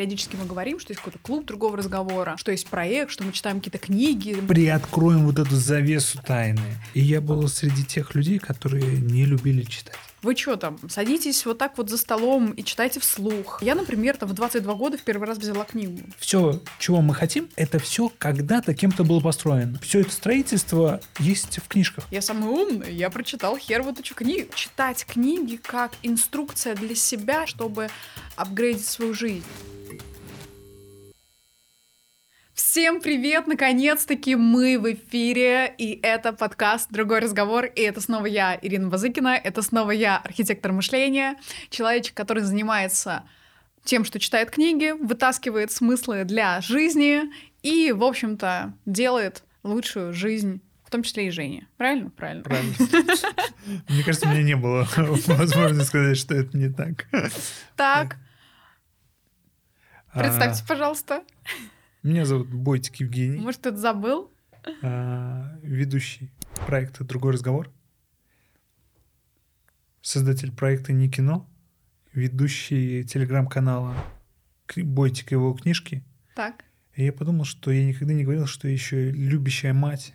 [0.00, 3.58] Периодически мы говорим, что есть какой-то клуб другого разговора, что есть проект, что мы читаем
[3.58, 4.32] какие-то книги.
[4.32, 6.62] Приоткроем вот эту завесу тайны.
[6.94, 9.98] И я был среди тех людей, которые не любили читать.
[10.22, 13.62] Вы что там, садитесь вот так вот за столом и читайте вслух.
[13.62, 15.98] Я, например, там в 22 года в первый раз взяла книгу.
[16.18, 19.78] Все, чего мы хотим, это все когда-то кем-то было построено.
[19.80, 22.04] Все это строительство есть в книжках.
[22.10, 24.52] Я самый умный, я прочитал хер вот эту книгу.
[24.54, 27.88] Читать книги как инструкция для себя, чтобы
[28.36, 29.44] апгрейдить свою жизнь.
[32.62, 33.46] Всем привет!
[33.46, 39.28] Наконец-таки мы в эфире, и это подкаст «Другой разговор», и это снова я, Ирина Базыкина,
[39.42, 41.36] это снова я, архитектор мышления,
[41.70, 43.24] человечек, который занимается
[43.82, 47.22] тем, что читает книги, вытаскивает смыслы для жизни
[47.62, 51.66] и, в общем-то, делает лучшую жизнь в том числе и Женя.
[51.78, 52.10] Правильно?
[52.10, 52.44] Правильно.
[52.44, 52.74] Правильно.
[53.88, 54.86] Мне кажется, у меня не было
[55.26, 57.06] возможности сказать, что это не так.
[57.74, 58.18] Так.
[60.12, 61.22] Представьте, пожалуйста.
[62.02, 63.38] Меня зовут Бойтик Евгений.
[63.38, 64.30] Может, ты забыл?
[64.82, 66.30] А, ведущий
[66.66, 67.70] проекта «Другой разговор».
[70.00, 71.46] Создатель проекта «Не кино».
[72.14, 73.94] Ведущий телеграм-канала
[74.76, 76.02] Бойтик и его книжки.
[76.34, 76.64] Так.
[76.94, 80.14] И я подумал, что я никогда не говорил, что я еще любящая мать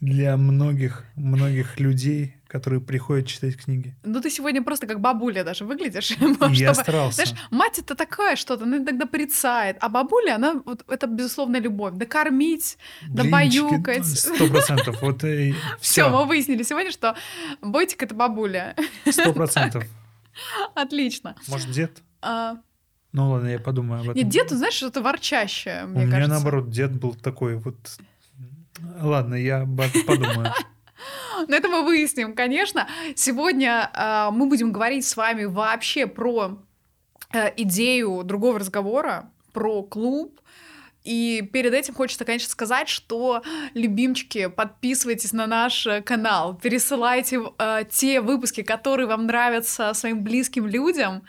[0.00, 3.94] для многих, многих людей, которые приходят читать книги.
[4.04, 6.10] Ну, ты сегодня просто как бабуля даже выглядишь.
[6.50, 7.24] Я старался.
[7.24, 11.94] Знаешь, мать это такое что-то, она иногда порицает, а бабуля, она, вот это безусловная любовь.
[11.94, 14.06] Докормить, добаюкать.
[14.06, 15.00] Сто процентов.
[15.02, 15.24] Вот
[15.80, 16.08] все.
[16.08, 17.16] мы выяснили сегодня, что
[17.62, 18.76] Бойтик— это бабуля.
[19.10, 19.84] Сто процентов.
[20.74, 21.36] Отлично.
[21.48, 22.02] Может, дед?
[22.20, 22.56] А...
[23.12, 24.16] Ну ладно, я подумаю об этом.
[24.16, 27.76] Нет, дед, знаешь, что-то ворчащее, мне У меня, наоборот, дед был такой вот
[29.00, 29.66] Ладно, я
[30.06, 30.52] подумаю.
[31.48, 32.88] Но это мы выясним, конечно.
[33.14, 36.58] Сегодня э, мы будем говорить с вами вообще про
[37.32, 40.40] э, идею другого разговора, про клуб.
[41.04, 43.42] И перед этим хочется, конечно, сказать, что,
[43.74, 51.22] любимчики, подписывайтесь на наш канал, пересылайте э, те выпуски, которые вам нравятся своим близким людям.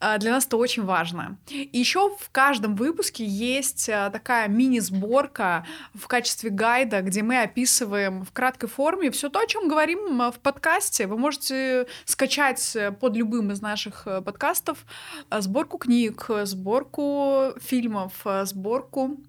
[0.00, 1.38] Для нас это очень важно.
[1.48, 8.32] Еще в каждом выпуске есть а, такая мини-сборка в качестве гайда, где мы описываем в
[8.32, 11.06] краткой форме все то, о чем говорим в подкасте.
[11.06, 14.84] Вы можете скачать под любым из наших э, подкастов
[15.30, 18.12] а, сборку книг, сборку фильмов,
[18.44, 19.27] сборку а,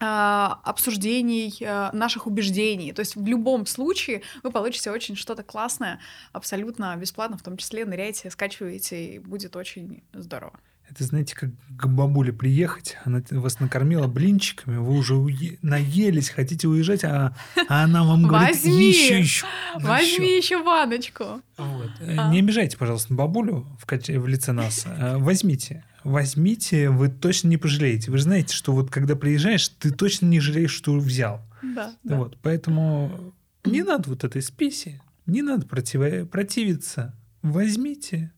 [0.00, 2.92] обсуждений а, наших убеждений.
[2.92, 6.00] То есть в любом случае вы получите очень что-то классное,
[6.32, 10.58] абсолютно бесплатно, в том числе ныряйте, скачивайте, и будет очень здорово.
[10.90, 15.58] Это, знаете, как к бабуле приехать, она вас накормила блинчиками, вы уже уе...
[15.60, 17.36] наелись, хотите уезжать, а,
[17.68, 19.46] а она вам говорит, возьми, еще, еще.
[19.74, 21.42] Возьми еще, еще баночку.
[21.58, 21.90] Вот.
[22.00, 22.30] А.
[22.30, 24.86] Не обижайте, пожалуйста, бабулю в, в лице нас.
[24.86, 28.10] А, возьмите возьмите, вы точно не пожалеете.
[28.10, 31.42] Вы же знаете, что вот когда приезжаешь, ты точно не жалеешь, что взял.
[31.62, 31.94] Да.
[32.04, 32.38] Вот, да.
[32.42, 36.28] поэтому не надо вот этой спеси, не надо против...
[36.30, 37.14] противиться.
[37.42, 38.32] Возьмите,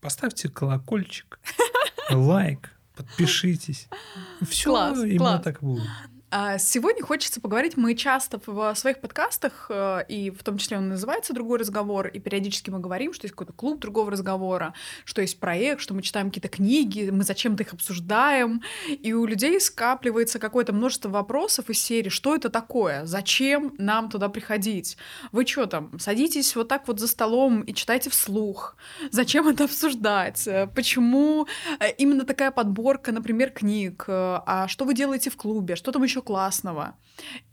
[0.00, 1.40] поставьте колокольчик,
[2.10, 3.88] лайк, подпишитесь.
[4.42, 4.72] Все
[5.04, 5.84] именно так будет.
[6.36, 7.76] А сегодня хочется поговорить.
[7.76, 12.18] Мы часто в своих подкастах, э, и в том числе он называется «Другой разговор», и
[12.18, 14.74] периодически мы говорим, что есть какой-то клуб другого разговора,
[15.04, 19.60] что есть проект, что мы читаем какие-то книги, мы зачем-то их обсуждаем, и у людей
[19.60, 23.06] скапливается какое-то множество вопросов из серии «Что это такое?
[23.06, 24.96] Зачем нам туда приходить?
[25.30, 28.76] Вы что там, садитесь вот так вот за столом и читайте вслух?
[29.12, 30.48] Зачем это обсуждать?
[30.74, 31.46] Почему
[31.78, 34.06] э, именно такая подборка, например, книг?
[34.08, 35.76] А что вы делаете в клубе?
[35.76, 36.96] Что там еще классного.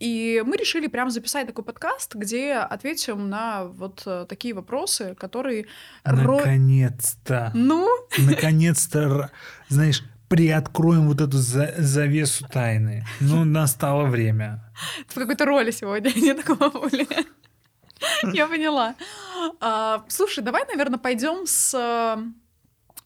[0.00, 5.66] И мы решили прям записать такой подкаст, где ответим на вот э, такие вопросы, которые...
[6.04, 7.52] Наконец-то!
[7.54, 7.88] Ну?
[8.18, 9.30] Наконец-то,
[9.68, 13.04] знаешь, приоткроем вот эту за завесу тайны.
[13.20, 14.64] Ну, настало время.
[15.06, 17.06] в какой-то роли сегодня, не такого боли.
[18.32, 18.94] Я поняла.
[19.60, 22.22] А, слушай, давай, наверное, пойдем с э,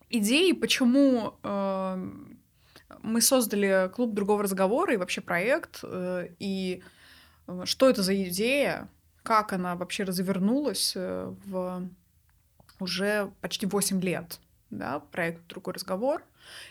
[0.09, 2.09] идеей, почему э,
[3.07, 6.83] мы создали клуб другого разговора и вообще проект, э, и
[7.47, 8.89] э, что это за идея,
[9.23, 11.89] как она вообще развернулась э, в
[12.81, 14.41] уже почти 8 лет.
[14.71, 16.23] Да, проект «Другой разговор».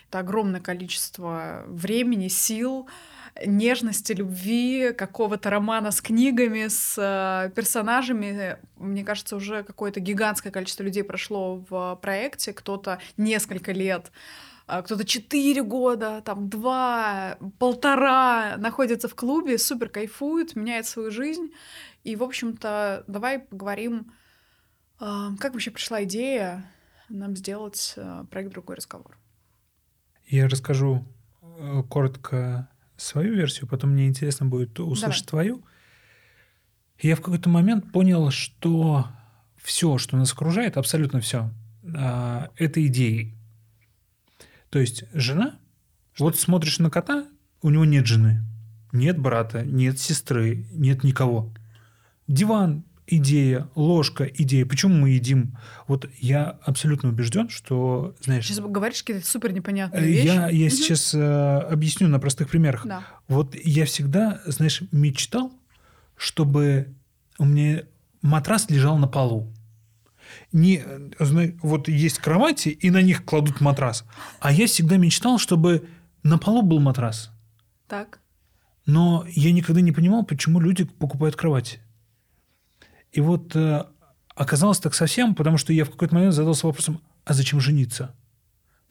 [0.08, 2.86] Это огромное количество времени, сил,
[3.44, 8.58] нежности, любви, какого-то романа с книгами, с персонажами.
[8.76, 14.12] Мне кажется, уже какое-то гигантское количество людей прошло в проекте, кто-то несколько лет
[14.66, 21.52] кто-то 4 года, там 2, полтора находится в клубе, супер кайфует, меняет свою жизнь.
[22.02, 24.12] И, в общем-то, давай поговорим,
[24.98, 26.70] а, как вообще пришла идея
[27.08, 29.18] нам сделать а, проект «Другой разговор».
[30.26, 31.06] Я расскажу
[31.42, 35.46] э, коротко свою версию, потом мне интересно будет услышать Давай.
[35.46, 35.64] твою.
[36.98, 39.06] Я в какой-то момент понял, что
[39.62, 41.50] все, что нас окружает, абсолютно все,
[41.96, 43.34] а, это идеи.
[44.70, 45.58] То есть жена,
[46.12, 46.24] что?
[46.24, 47.26] вот смотришь на кота,
[47.62, 48.42] у него нет жены,
[48.92, 51.52] нет брата, нет сестры, нет никого.
[52.28, 54.66] Диван идея, ложка идея.
[54.66, 55.56] Почему мы едим?
[55.86, 58.46] Вот я абсолютно убежден, что, знаешь...
[58.46, 60.26] Сейчас говоришь какие-то супер непонятные э, вещи.
[60.26, 60.74] Я, я угу.
[60.74, 62.86] сейчас э, объясню на простых примерах.
[62.86, 63.04] Да.
[63.28, 65.52] Вот я всегда, знаешь, мечтал,
[66.16, 66.94] чтобы
[67.38, 67.82] у меня
[68.22, 69.52] матрас лежал на полу.
[70.56, 70.82] Не,
[71.60, 74.04] вот есть кровати, и на них кладут матрас.
[74.40, 75.86] А я всегда мечтал, чтобы
[76.22, 77.30] на полу был матрас.
[77.86, 78.20] Так.
[78.86, 81.80] Но я никогда не понимал, почему люди покупают кровати.
[83.12, 83.84] И вот э,
[84.34, 88.14] оказалось так совсем, потому что я в какой-то момент задался вопросом, а зачем жениться?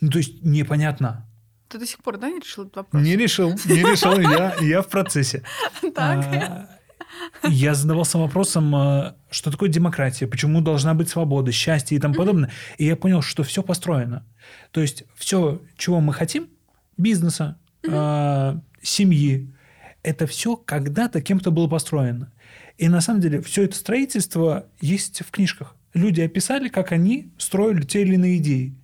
[0.01, 1.27] Ну, то есть непонятно.
[1.67, 3.01] Ты до сих пор, да, не решил этот вопрос?
[3.01, 5.41] Не решил, не решил, я, я в процессе.
[5.95, 6.69] Так.
[7.41, 12.13] А, я задавался вопросом, э, что такое демократия, почему должна быть свобода, счастье и тому
[12.13, 12.51] подобное.
[12.77, 14.25] И я понял, что все построено.
[14.71, 16.47] То есть все, чего мы хотим,
[16.97, 17.57] бизнеса,
[17.87, 19.53] э, семьи,
[20.03, 22.31] это все когда-то кем-то было построено.
[22.77, 25.75] И на самом деле все это строительство есть в книжках.
[25.93, 28.75] Люди описали, как они строили те или иные идеи.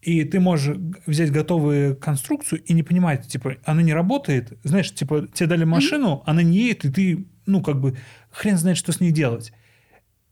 [0.00, 0.76] И ты можешь
[1.06, 4.56] взять готовую конструкцию и не понимать, типа, она не работает.
[4.62, 6.30] Знаешь, типа, тебе дали машину, mm-hmm.
[6.30, 7.96] она не едет, и ты, ну, как бы,
[8.30, 9.52] хрен знает, что с ней делать.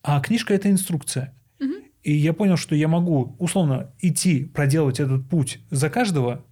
[0.03, 1.35] А книжка– это инструкция.
[1.59, 1.91] Mm-hmm.
[2.03, 6.45] И я понял, что я могу, условно, идти, проделать этот путь за каждого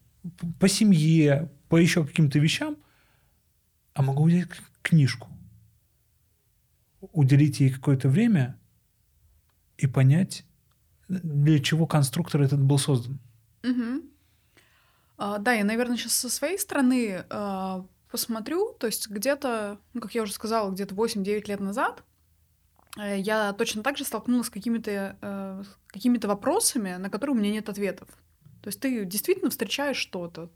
[0.59, 2.77] по семье, по еще каким-то вещам,
[3.95, 4.49] а могу взять
[4.83, 5.29] книжку
[7.13, 8.59] уделить ей какое-то время
[9.77, 10.45] и понять,
[11.09, 13.19] для чего конструктор этот был создан.
[13.65, 14.03] Угу.
[15.19, 18.75] А, да, я, наверное, сейчас со своей стороны а, посмотрю.
[18.79, 22.05] То есть где-то, ну, как я уже сказала, где-то 8-9 лет назад
[22.99, 27.51] э, я точно так же столкнулась с какими-то э, какими вопросами, на которые у меня
[27.51, 28.09] нет ответов.
[28.63, 30.51] То есть ты действительно встречаешь что-то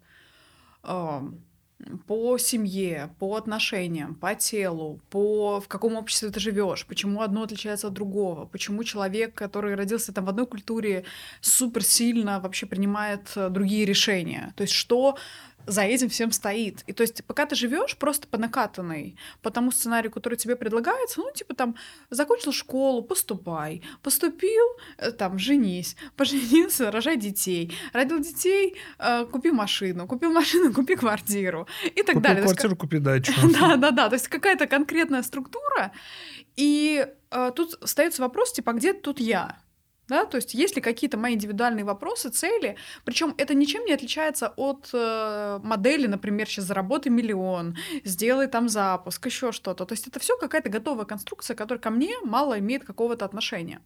[2.06, 7.88] по семье, по отношениям, по телу, по в каком обществе ты живешь, почему одно отличается
[7.88, 11.05] от другого, почему человек, который родился там в одной культуре,
[11.41, 14.55] супер сильно вообще принимает э, другие решения.
[14.56, 15.19] То есть что
[15.67, 16.83] за этим всем стоит.
[16.87, 21.21] И то есть, пока ты живешь просто по накатанной, по тому сценарию, который тебе предлагается,
[21.21, 21.77] ну, типа там,
[22.11, 24.65] закончил школу, поступай, поступил,
[24.99, 31.67] э, там, женись, поженился, рожай детей, родил детей, э, купи машину, купил машину, купи квартиру
[31.85, 32.43] и так купи далее.
[32.43, 33.33] квартиру, есть, купи дачу.
[33.57, 35.93] Да, да, да, то есть какая-то конкретная структура,
[36.57, 39.59] и э, тут остается вопрос, типа, а где тут я?
[40.08, 44.53] Да, то есть есть ли какие-то мои индивидуальные вопросы, цели, причем это ничем не отличается
[44.56, 49.85] от э, модели, например, сейчас заработай миллион, сделай там запуск, еще что-то.
[49.85, 53.81] То есть это все какая-то готовая конструкция, которая ко мне мало имеет какого-то отношения.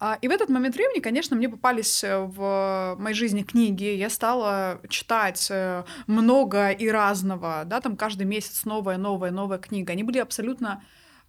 [0.00, 4.10] А, и в этот момент времени, конечно, мне попались э, в моей жизни книги, я
[4.10, 9.92] стала читать э, много и разного, да, там каждый месяц новая, новая, новая книга.
[9.92, 10.82] Они были абсолютно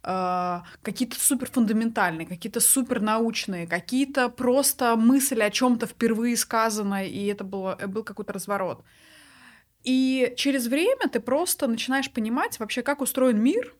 [0.04, 7.26] э, какие-то супер фундаментальные, какие-то супер научные, какие-то просто мысли о чем-то впервые сказано, и
[7.26, 8.84] это было, э, был какой-то разворот.
[9.82, 13.74] И через время ты просто начинаешь понимать вообще, как устроен мир,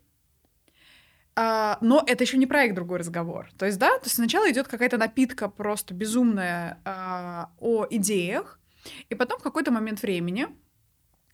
[1.37, 3.49] а, но это еще не проект, другой разговор.
[3.59, 8.61] То есть, да, то есть сначала идет какая-то напитка просто безумная а, о идеях,
[9.09, 10.47] и потом в какой-то момент времени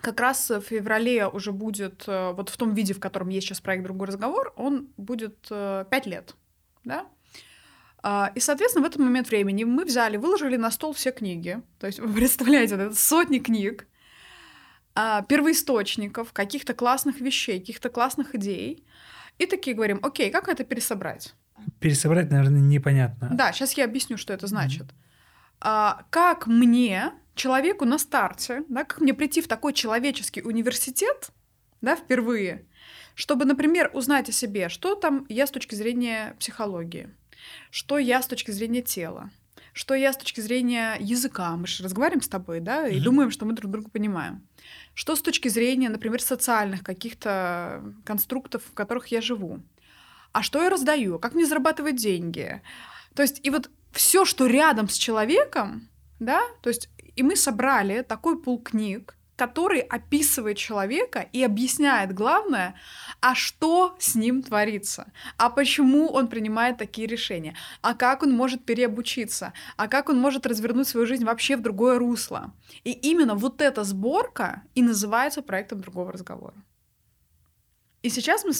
[0.00, 3.60] как раз в феврале уже будет, э, вот в том виде, в котором есть сейчас
[3.60, 6.34] проект «Другой разговор», он будет э, пять лет,
[6.84, 7.06] да?
[8.02, 11.60] А, и, соответственно, в этот момент времени мы взяли, выложили на стол все книги.
[11.78, 13.86] То есть, вы представляете, это сотни книг,
[14.94, 18.84] а, первоисточников, каких-то классных вещей, каких-то классных идей.
[19.38, 21.34] И такие говорим, окей, как это пересобрать?
[21.78, 23.30] Пересобрать, наверное, непонятно.
[23.32, 24.86] Да, сейчас я объясню, что это значит.
[25.62, 26.04] Mm-hmm.
[26.08, 31.30] как мне человеку на старте, да, как мне прийти в такой человеческий университет,
[31.80, 32.66] да, впервые,
[33.14, 37.08] чтобы, например, узнать о себе, что там я с точки зрения психологии,
[37.70, 39.30] что я с точки зрения тела,
[39.72, 41.56] что я с точки зрения языка.
[41.56, 43.02] Мы же разговариваем с тобой, да, и mm-hmm.
[43.02, 44.46] думаем, что мы друг друга понимаем.
[44.92, 49.60] Что с точки зрения, например, социальных каких-то конструктов, в которых я живу.
[50.32, 51.18] А что я раздаю?
[51.18, 52.60] Как мне зарабатывать деньги?
[53.14, 58.00] То есть, и вот все, что рядом с человеком, да, то есть и мы собрали
[58.00, 62.76] такой пул книг, который описывает человека и объясняет главное,
[63.20, 68.64] а что с ним творится, а почему он принимает такие решения, а как он может
[68.64, 72.54] переобучиться, а как он может развернуть свою жизнь вообще в другое русло.
[72.84, 76.54] И именно вот эта сборка и называется проектом другого разговора.
[78.02, 78.52] И сейчас мы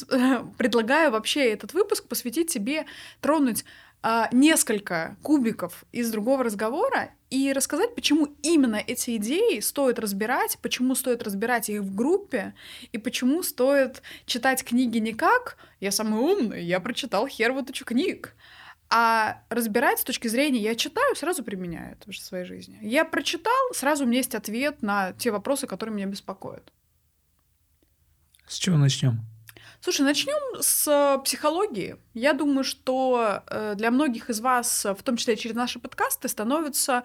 [0.59, 2.85] предлагаю вообще этот выпуск посвятить себе,
[3.23, 3.65] тронуть
[4.03, 10.95] а, несколько кубиков из другого разговора и рассказать, почему именно эти идеи стоит разбирать, почему
[10.95, 12.55] стоит разбирать их в группе,
[12.93, 17.85] и почему стоит читать книги не как «я самый умный, я прочитал хер вот эту
[17.85, 18.35] книг»,
[18.89, 22.79] а разбирать с точки зрения «я читаю, сразу применяю это в своей жизни».
[22.81, 26.73] Я прочитал, сразу у меня есть ответ на те вопросы, которые меня беспокоят.
[28.49, 29.21] С чего начнем?
[29.81, 31.97] Слушай, начнем с э, психологии.
[32.13, 37.05] Я думаю, что э, для многих из вас, в том числе через наши подкасты, становится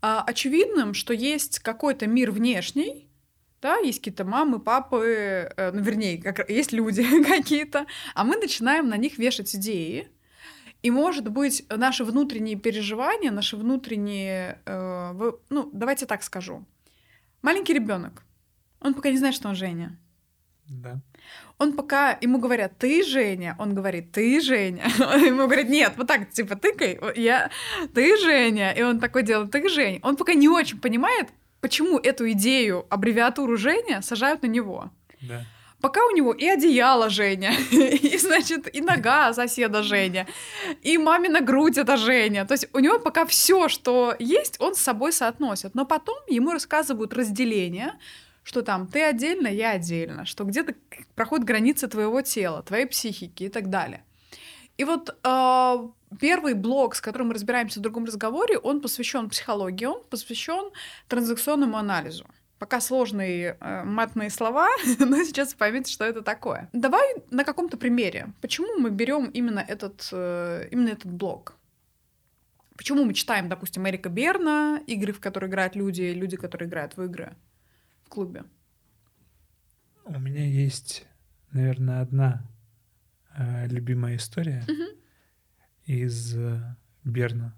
[0.00, 3.08] очевидным, что есть какой-то мир внешний,
[3.60, 8.88] да, есть какие-то мамы, папы, э, ну, вернее, как, есть люди какие-то, а мы начинаем
[8.88, 10.08] на них вешать идеи,
[10.82, 16.64] и, может быть, наши внутренние переживания, наши внутренние, э, ну, давайте так скажу.
[17.42, 18.22] Маленький ребенок,
[18.80, 19.98] он пока не знает, что он Женя.
[20.68, 21.00] Да.
[21.58, 24.84] Он пока, ему говорят, ты Женя, он говорит, ты Женя.
[24.98, 27.50] Ему говорят, нет, вот так, типа, тыкай, я,
[27.94, 28.72] ты Женя.
[28.72, 29.98] И он такой делает, ты Женя.
[30.02, 31.28] Он пока не очень понимает,
[31.60, 34.90] почему эту идею, аббревиатуру Женя сажают на него.
[35.20, 35.44] Да.
[35.80, 40.26] Пока у него и одеяло Женя, и, значит, и нога соседа Женя,
[40.82, 42.44] и мамина грудь это Женя.
[42.46, 45.74] То есть у него пока все, что есть, он с собой соотносит.
[45.74, 47.94] Но потом ему рассказывают разделение,
[48.48, 50.74] что там ты отдельно, я отдельно, что где-то
[51.14, 54.02] проходят границы твоего тела, твоей психики и так далее.
[54.78, 55.88] И вот э,
[56.18, 60.70] первый блок, с которым мы разбираемся в другом разговоре, он посвящен психологии, он посвящен
[61.08, 62.24] транзакционному анализу.
[62.58, 64.66] Пока сложные э, матные слова,
[64.98, 66.70] но сейчас поймете, что это такое.
[66.72, 68.32] Давай на каком-то примере.
[68.40, 71.54] Почему мы берем именно этот, э, именно этот блок?
[72.78, 77.02] Почему мы читаем, допустим, Эрика Берна, игры, в которые играют люди, люди, которые играют в
[77.02, 77.36] игры?
[78.08, 78.44] В клубе?
[80.06, 81.06] У меня есть,
[81.52, 82.42] наверное, одна
[83.36, 84.98] э, любимая история угу.
[85.84, 87.54] из э, Берна.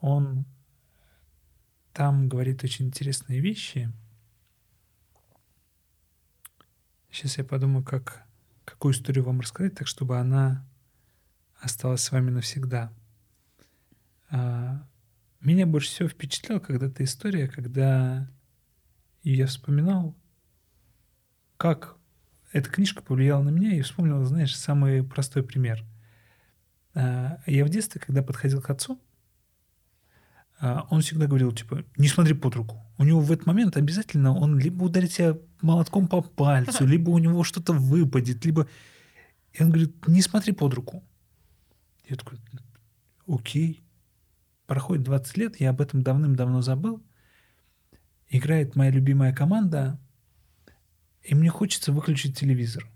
[0.00, 0.44] Он
[1.92, 3.92] там говорит очень интересные вещи.
[7.12, 8.24] Сейчас я подумаю, как,
[8.64, 10.66] какую историю вам рассказать, так чтобы она
[11.60, 12.92] осталась с вами навсегда.
[14.30, 14.84] А,
[15.40, 18.28] меня больше всего впечатлила когда-то история, когда
[19.22, 20.16] и я вспоминал,
[21.56, 21.96] как
[22.52, 25.84] эта книжка повлияла на меня, и вспомнил, знаешь, самый простой пример.
[26.94, 29.00] А, я в детстве, когда подходил к отцу,
[30.58, 32.82] а, он всегда говорил, типа, не смотри под руку.
[32.98, 37.18] У него в этот момент обязательно он либо ударит тебя молотком по пальцу, либо у
[37.18, 38.66] него что-то выпадет, либо...
[39.52, 41.04] И он говорит, не смотри под руку.
[42.08, 42.38] Я такой,
[43.26, 43.82] окей.
[44.66, 47.02] Проходит 20 лет, я об этом давным-давно забыл
[48.30, 49.98] играет моя любимая команда,
[51.22, 52.88] и мне хочется выключить телевизор.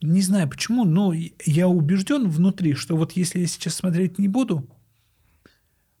[0.00, 1.12] Не знаю почему, но
[1.44, 4.68] я убежден внутри, что вот если я сейчас смотреть не буду,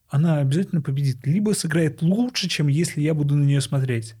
[0.08, 1.26] она обязательно победит.
[1.26, 4.14] Либо сыграет лучше, чем если я буду на нее смотреть.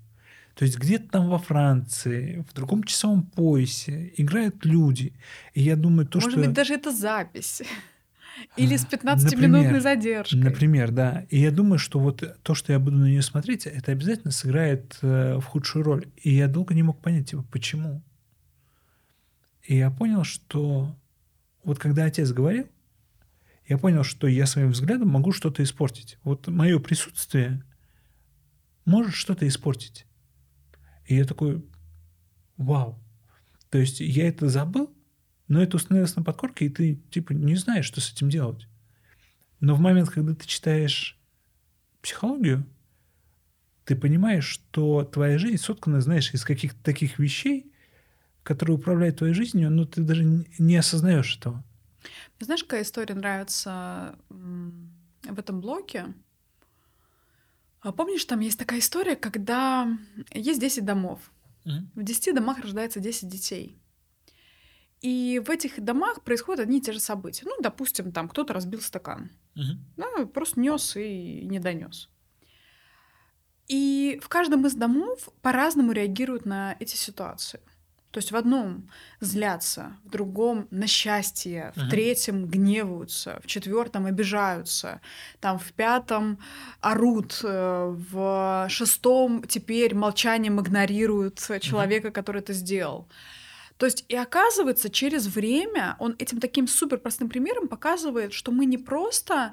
[0.54, 5.12] То есть где-то там во Франции, в другом часовом поясе играют люди.
[5.52, 6.38] И я думаю, то, Может что...
[6.38, 7.62] Может быть, даже это запись.
[8.56, 10.40] Или с 15-минутной задержкой.
[10.40, 11.26] Например, да.
[11.30, 14.98] И я думаю, что вот то, что я буду на нее смотреть, это обязательно сыграет
[15.02, 16.06] э, в худшую роль.
[16.16, 18.02] И я долго не мог понять, типа, почему.
[19.62, 20.96] И я понял, что
[21.62, 22.68] вот когда отец говорил,
[23.66, 26.18] я понял, что я своим взглядом могу что-то испортить.
[26.22, 27.64] Вот мое присутствие
[28.84, 30.06] может что-то испортить.
[31.06, 31.64] И я такой,
[32.56, 32.98] вау.
[33.70, 34.94] То есть я это забыл,
[35.48, 38.66] но это установилось на подкорке, и ты типа не знаешь, что с этим делать.
[39.60, 41.18] Но в момент, когда ты читаешь
[42.00, 42.66] психологию,
[43.84, 47.72] ты понимаешь, что твоя жизнь соткана, знаешь, из каких-то таких вещей,
[48.42, 51.62] которые управляют твоей жизнью, но ты даже не осознаешь этого.
[52.38, 56.06] Мне знаешь, какая история нравится в этом блоке?
[57.80, 59.88] А помнишь, там есть такая история, когда
[60.32, 61.20] есть 10 домов.
[61.64, 61.86] Mm-hmm.
[61.94, 63.78] В 10 домах рождается 10 детей.
[65.00, 67.42] И в этих домах происходят одни и те же события.
[67.44, 69.30] Ну, допустим, там кто-то разбил стакан.
[69.54, 69.78] Угу.
[69.96, 72.08] Да, просто нес и не донес.
[73.68, 77.60] И в каждом из домов по-разному реагируют на эти ситуации.
[78.10, 81.90] То есть в одном злятся, в другом на счастье, в Мгм.
[81.90, 85.00] третьем гневаются, в четвертом обижаются,
[85.40, 86.38] там в пятом
[86.80, 93.08] орут, э, в шестом теперь молчанием игнорируют человека, который это сделал.
[93.84, 98.64] То есть и оказывается, через время он этим таким супер простым примером показывает, что мы
[98.64, 99.52] не просто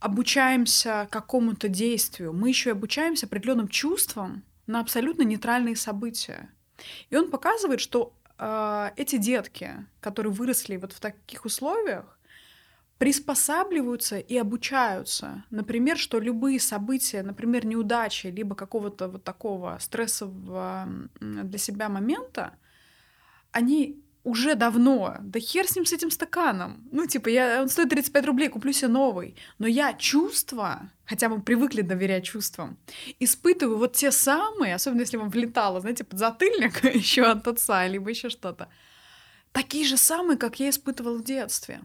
[0.00, 6.50] обучаемся какому-то действию, мы еще и обучаемся определенным чувствам на абсолютно нейтральные события.
[7.10, 12.18] И он показывает, что э, эти детки, которые выросли вот в таких условиях,
[12.98, 15.44] приспосабливаются и обучаются.
[15.50, 20.88] Например, что любые события, например, неудачи, либо какого-то вот такого стрессового
[21.20, 22.54] для себя момента,
[23.52, 26.86] они уже давно, да хер с ним, с этим стаканом.
[26.92, 29.34] Ну, типа, я, он стоит 35 рублей, куплю себе новый.
[29.58, 32.78] Но я чувства, хотя мы привыкли доверять чувствам,
[33.18, 38.28] испытываю вот те самые, особенно если вам влетало, знаете, подзатыльник еще от отца, либо еще
[38.28, 38.68] что-то,
[39.52, 41.80] такие же самые, как я испытывала в детстве.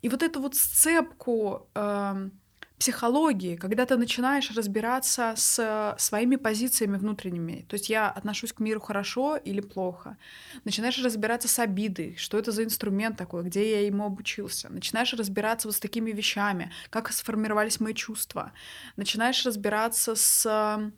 [0.00, 2.32] И вот эту вот сцепку эм,
[2.78, 8.80] психологии, когда ты начинаешь разбираться с своими позициями внутренними, то есть я отношусь к миру
[8.80, 10.16] хорошо или плохо,
[10.64, 15.68] начинаешь разбираться с обидой, что это за инструмент такой, где я ему обучился, начинаешь разбираться
[15.68, 18.52] вот с такими вещами, как сформировались мои чувства,
[18.96, 20.92] начинаешь разбираться с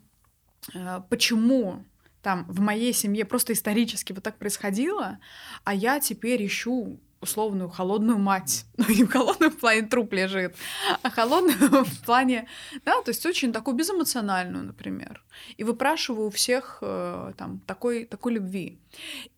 [0.73, 1.85] э, почему
[2.23, 5.19] там в моей семье просто исторически вот так происходило,
[5.63, 8.65] а я теперь ищу условную холодную мать.
[8.77, 10.55] Ну, не в холодную в плане труп лежит,
[11.01, 12.47] а холодную в плане,
[12.85, 15.23] да, то есть очень такую безэмоциональную, например.
[15.57, 18.79] И выпрашиваю у всех э, там такой, такой любви.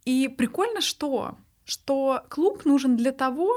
[0.06, 1.38] И прикольно что?
[1.66, 3.56] Что клуб нужен для того,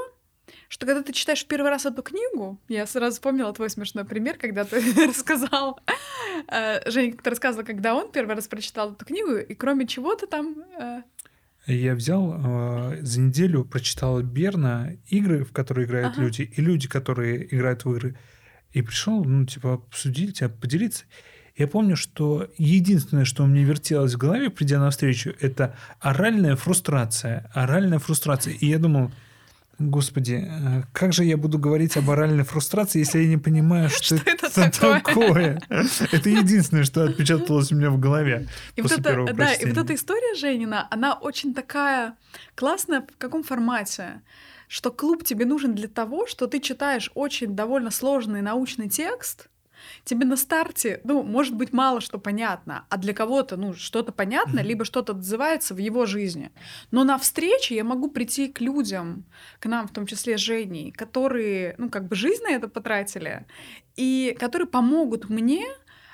[0.67, 4.65] что когда ты читаешь первый раз эту книгу, я сразу вспомнила твой смешной пример, когда
[4.65, 5.79] ты рассказал,
[6.47, 10.63] э, Женя как-то рассказывал, когда он первый раз прочитал эту книгу, и кроме чего-то там
[10.79, 11.03] э,
[11.65, 16.23] Я взял э, за неделю, прочитал Берна игры, в которые играют Ага.
[16.23, 18.15] люди, и люди, которые играют в игры.
[18.73, 21.05] И пришел, ну, типа, обсудить, а, поделиться.
[21.55, 27.49] Я помню, что единственное, что мне вертелось в голове, придя на встречу, это оральная фрустрация.
[27.53, 28.53] Оральная фрустрация.
[28.55, 29.11] И я думал,
[29.89, 34.17] господи, э, как же я буду говорить об оральной фрустрации, если я не понимаю, что,
[34.17, 35.01] Что это такое?
[35.01, 35.61] такое?
[36.11, 38.47] Это единственное, что отпечаталось у меня в голове.
[38.75, 42.15] И вот, это, да, и вот эта история Женина, она очень такая
[42.55, 44.21] классная в каком формате,
[44.67, 49.49] что клуб тебе нужен для того, что ты читаешь очень довольно сложный научный текст,
[50.03, 54.59] тебе на старте, ну, может быть, мало что понятно, а для кого-то, ну, что-то понятно,
[54.59, 54.67] Мгм.
[54.67, 56.51] либо что-то отзывается в его жизни.
[56.91, 59.25] Но на встрече я могу прийти к людям,
[59.59, 63.45] к нам, в том числе Женей, которые, ну, как бы жизнь на это потратили,
[63.95, 65.65] и которые помогут мне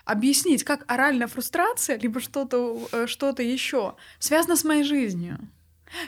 [0.05, 5.37] объяснить, как оральная фрустрация, либо что-то э, что еще связано с моей жизнью.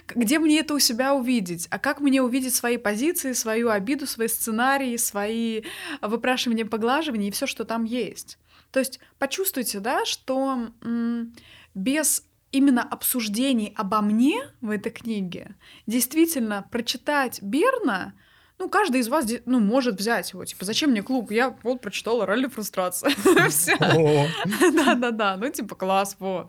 [0.07, 1.67] Где мне это у себя увидеть?
[1.71, 5.63] А как мне увидеть свои позиции, свою обиду, свои сценарии, свои
[6.01, 8.37] выпрашивания, поглаживания и все, что там есть?
[8.71, 11.33] То есть почувствуйте, да, что м,
[11.73, 15.55] без именно обсуждений обо мне в этой книге
[15.87, 18.13] действительно прочитать Берна
[18.61, 20.45] ну, каждый из вас ну, может взять его.
[20.45, 21.31] Типа, зачем мне клуб?
[21.31, 23.11] Я вот прочитала «Оральную фрустрацию».
[23.49, 23.75] Всё.
[23.79, 24.27] О,
[24.71, 26.47] Да-да-да, ну типа класс, во.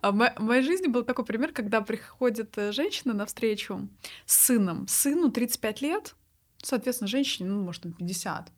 [0.00, 3.88] А в мо- в моей жизни был такой пример, когда приходит э, женщина на встречу
[4.26, 4.88] с сыном.
[4.88, 6.16] Сыну 35 лет,
[6.60, 8.50] соответственно, женщине, ну, может, там 50.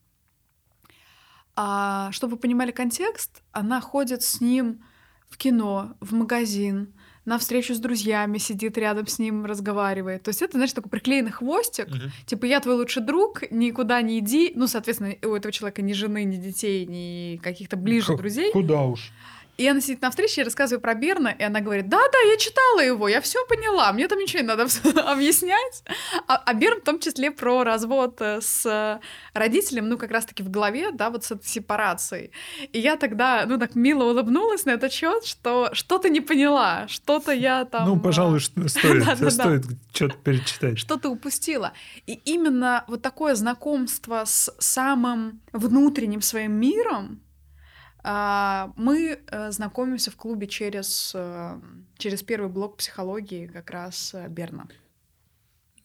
[1.57, 4.83] А чтобы вы понимали контекст, она ходит с ним
[5.29, 10.23] в кино, в магазин, на встречу с друзьями, сидит рядом с ним, разговаривает.
[10.23, 12.11] То есть это, знаешь, такой приклеенный хвостик, Мгм.
[12.27, 14.53] Типа, я твой лучший друг, никуда не иди.
[14.55, 18.53] Ну, соответственно, у этого человека ни жены, ни детей, ни каких-то ближе Ку- друзей.
[18.53, 19.11] Куда уж.
[19.57, 22.81] И она сидит на встрече, я рассказываю про Берна, и она говорит, да-да, я читала
[22.81, 24.67] его, я все поняла, мне там ничего не надо
[25.07, 25.85] объяснять.
[26.27, 29.01] А, а Берн в том числе про развод э, с
[29.33, 32.33] родителем, ну, как раз-таки в голове, да, вот с этой сепарацией.
[32.73, 37.33] И я тогда, ну, так мило улыбнулась на этот счет, что что-то не поняла, что-то
[37.33, 37.87] я там...
[37.87, 40.79] Ну, а, пожалуй, стоит, стоит что-то перечитать.
[40.79, 41.73] что ты упустила.
[42.07, 47.21] И именно вот такое знакомство с самым внутренним своим миром
[48.05, 51.59] мы э, знакомимся в клубе через, э,
[51.97, 54.67] через первый блок психологии как раз э, Берна.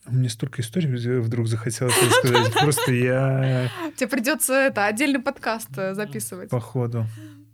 [0.04, 2.52] Мне столько историй вдруг захотелось рассказать.
[2.60, 6.50] Просто я Тебе придется это отдельный подкаст записывать.
[6.50, 7.06] по ходу.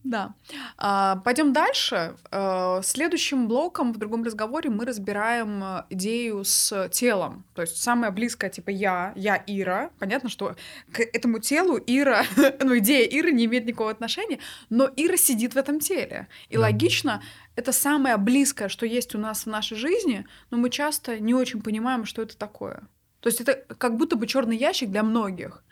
[0.07, 0.35] Да.
[0.79, 2.15] А, пойдем дальше.
[2.31, 7.45] А, следующим блоком в другом разговоре мы разбираем э, идею с телом.
[7.55, 9.91] То есть самое близкое, типа я, я Ира.
[9.99, 10.55] Понятно, что
[10.93, 12.23] к этому телу Ира,
[12.61, 14.39] ну, идея Иры не имеет никакого отношения,
[14.71, 16.29] но Ира сидит в этом теле.
[16.51, 17.21] И логично,
[17.57, 21.63] это самое близкое, что есть у нас в нашей жизни, но мы часто не очень
[21.63, 22.87] понимаем, что это такое.
[23.21, 25.65] То есть это как будто бы черный ящик для многих.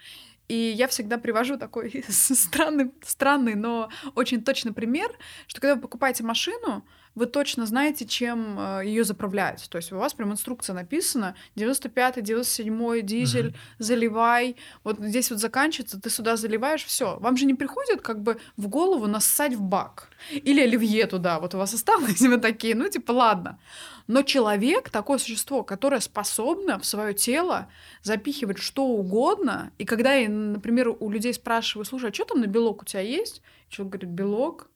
[0.49, 5.11] И я всегда привожу такой странный, странный, но очень точный пример,
[5.47, 9.66] что когда вы покупаете машину, вы точно знаете, чем э, ее заправлять.
[9.70, 13.74] То есть у вас прям инструкция написана 95-й, 97-й дизель, mm-hmm.
[13.79, 14.57] заливай.
[14.83, 17.18] Вот здесь вот заканчивается, ты сюда заливаешь, все.
[17.20, 20.09] Вам же не приходит как бы в голову нассать в бак.
[20.31, 21.38] Или оливье туда.
[21.38, 23.59] Вот у вас осталось вы такие, ну типа ладно.
[24.07, 27.68] Но человек такое существо, которое способно в свое тело
[28.03, 29.72] запихивать что угодно.
[29.79, 33.00] И когда я, например, у людей спрашиваю, слушай, а что там на белок у тебя
[33.00, 33.40] есть?
[33.70, 34.68] Человек говорит, белок,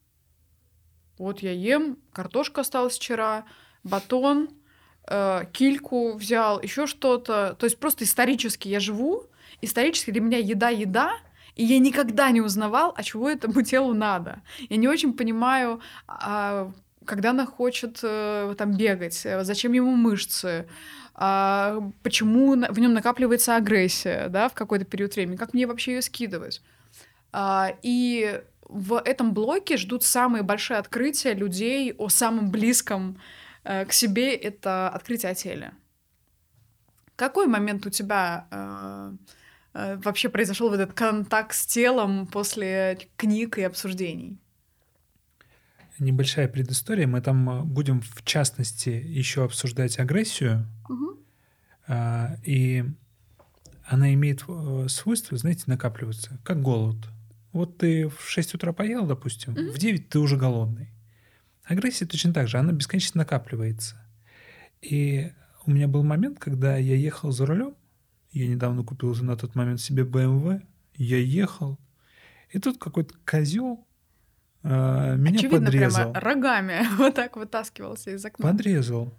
[1.19, 3.45] вот я ем, картошка осталась вчера,
[3.83, 4.49] батон,
[5.07, 7.55] э, кильку взял, еще что-то.
[7.59, 9.25] То есть просто исторически я живу,
[9.61, 11.11] исторически для меня еда еда,
[11.55, 14.41] и я никогда не узнавал, а чего этому телу надо.
[14.69, 16.71] Я не очень понимаю, а,
[17.05, 20.67] когда она хочет э, там бегать, э, зачем ему мышцы,
[21.15, 26.01] а, почему в нем накапливается агрессия, да, в какой-то период времени, как мне вообще ее
[26.01, 26.61] скидывать.
[27.33, 33.19] А, и в этом блоке ждут самые большие открытия людей о самом близком
[33.63, 35.73] э, к себе это открытие о теле.
[37.15, 39.11] Какой момент у тебя э,
[39.73, 44.37] э, вообще произошел в этот контакт с телом после книг и обсуждений?
[45.97, 47.07] Небольшая предыстория.
[47.07, 50.67] Мы там э, будем в частности еще обсуждать агрессию.
[50.87, 51.19] Угу.
[51.87, 52.85] Э, и
[53.85, 56.97] она имеет э, свойство, знаете, накапливаться, как голод.
[57.51, 59.71] Вот ты в 6 утра поел, допустим, mm-hmm.
[59.71, 60.89] в 9 ты уже голодный.
[61.63, 63.95] Агрессия точно так же, она бесконечно накапливается.
[64.81, 65.31] И
[65.65, 67.75] у меня был момент, когда я ехал за рулем,
[68.31, 70.61] я недавно купил на тот момент себе BMW,
[70.95, 71.79] я ехал,
[72.49, 73.85] и тут какой-то козел
[74.63, 76.11] э, меня Очевидно, подрезал.
[76.11, 78.51] прямо рогами вот так вытаскивался из окна.
[78.51, 79.13] Подрезал.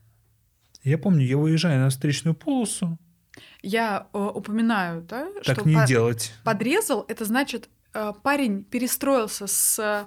[0.83, 2.99] Я помню, я выезжаю на встречную полосу.
[3.63, 6.33] Я э, упоминаю, да, так что не по- делать.
[6.45, 7.69] Подрезал, это значит
[8.23, 10.07] парень перестроился с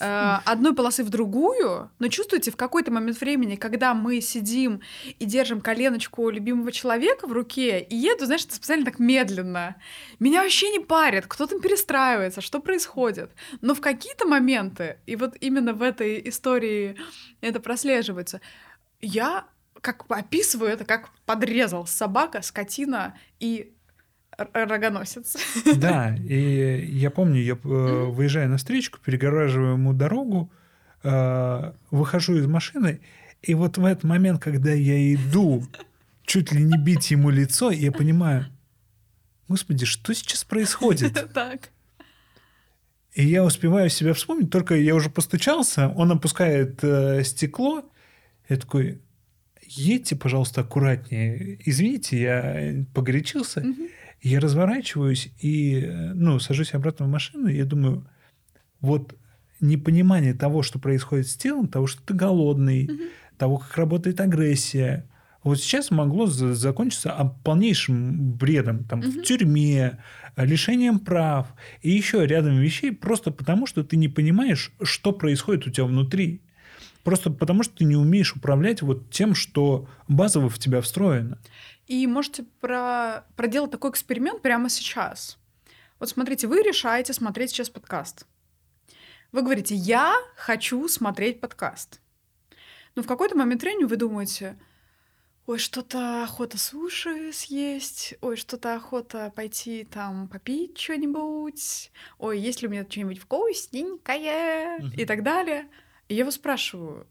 [0.00, 4.80] э, одной полосы в другую, но чувствуете, в какой-то момент времени, когда мы сидим
[5.18, 9.76] и держим коленочку любимого человека в руке и еду, знаешь, это специально так медленно,
[10.18, 13.32] меня вообще не парит, кто там перестраивается, что происходит.
[13.60, 16.96] Но в какие-то моменты, и вот именно в этой истории
[17.40, 18.40] это прослеживается,
[19.00, 19.46] я
[19.80, 23.73] как описываю это, как подрезал собака, скотина и
[24.36, 25.36] рогоносец.
[25.76, 28.10] Да, и я помню, я mm-hmm.
[28.10, 30.50] выезжаю на встречку, перегораживаю ему дорогу,
[31.02, 33.00] э, выхожу из машины,
[33.42, 35.64] и вот в этот момент, когда я иду
[36.24, 38.46] чуть ли не бить ему лицо, я понимаю,
[39.48, 41.30] господи, что сейчас происходит?
[41.34, 41.70] Так.
[43.12, 47.84] И я успеваю себя вспомнить, только я уже постучался, он опускает э, стекло,
[48.48, 49.00] я такой,
[49.62, 51.58] едьте, пожалуйста, аккуратнее.
[51.64, 53.60] Извините, я погорячился.
[53.60, 53.88] Угу.
[54.24, 58.08] Я разворачиваюсь и, ну, сажусь обратно в машину, и я думаю,
[58.80, 59.14] вот
[59.60, 63.02] непонимание того, что происходит с телом, того, что ты голодный, угу.
[63.36, 65.06] того, как работает агрессия,
[65.42, 69.10] вот сейчас могло закончиться полнейшим бредом, там, угу.
[69.10, 69.98] в тюрьме,
[70.38, 71.48] лишением прав
[71.82, 76.40] и еще рядом вещей, просто потому, что ты не понимаешь, что происходит у тебя внутри.
[77.02, 81.38] Просто потому, что ты не умеешь управлять вот тем, что базово в тебя встроено.
[81.86, 83.26] И можете про...
[83.36, 85.38] проделать такой эксперимент прямо сейчас.
[85.98, 88.26] Вот смотрите, вы решаете смотреть сейчас подкаст.
[89.32, 92.00] Вы говорите, я хочу смотреть подкаст.
[92.94, 94.56] Но в какой-то момент времени вы думаете,
[95.46, 102.68] ой, что-то охота суши съесть, ой, что-то охота пойти там попить что-нибудь, ой, есть ли
[102.68, 104.94] у меня что-нибудь вкусненькое uh-huh.
[104.96, 105.68] и так далее.
[106.08, 107.06] И я вас спрашиваю,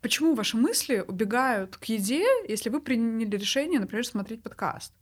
[0.00, 4.92] почему ваши мысли убегают к еде, если вы приняли решение, например, смотреть подкаст?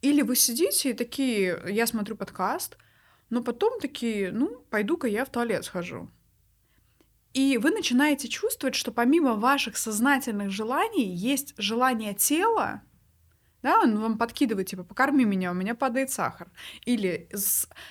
[0.00, 2.76] Или вы сидите и такие, я смотрю подкаст,
[3.30, 6.10] но потом такие, ну, пойду-ка я в туалет схожу.
[7.34, 12.82] И вы начинаете чувствовать, что помимо ваших сознательных желаний есть желание тела,
[13.62, 16.48] да, он вам подкидывает, типа, покорми меня, у меня падает сахар.
[16.84, 17.28] Или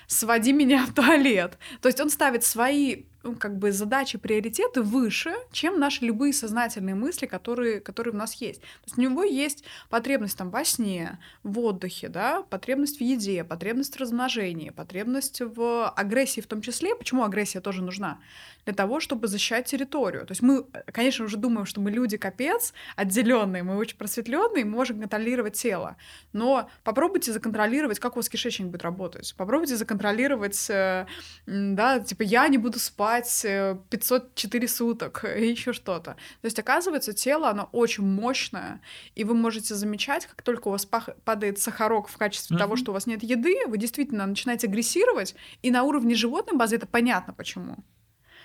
[0.08, 1.58] своди меня в туалет.
[1.82, 3.04] То есть он ставит свои
[3.39, 8.62] как бы задачи, приоритеты выше, чем наши любые сознательные мысли, которые, которые у нас есть.
[8.62, 13.43] То есть у него есть потребность там во сне, в отдыхе, да, потребность в еде,
[13.43, 16.95] потребность в размножении, потребность в агрессии в том числе.
[16.95, 18.19] Почему агрессия тоже нужна?
[18.65, 20.25] Для того, чтобы защищать территорию.
[20.25, 24.71] То есть мы, конечно, уже думаем, что мы люди капец, отделенные, мы очень просветленные, мы
[24.71, 25.97] можем контролировать тело.
[26.34, 29.34] Но попробуйте законтролировать, как у вас кишечник будет работать.
[29.38, 31.06] Попробуйте законтролировать, э,
[31.45, 33.46] да, типа я не буду спать спать
[33.89, 36.15] 504 э, суток и еще что-то.
[36.41, 38.82] То есть, оказывается, тело, оно очень мощное,
[39.15, 42.60] и вы можете замечать, как только у вас падает сахарок в качестве mm-hmm.
[42.60, 46.76] того, что у вас нет еды, вы действительно начинаете агрессировать, и на уровне животной базы
[46.76, 47.78] это понятно почему.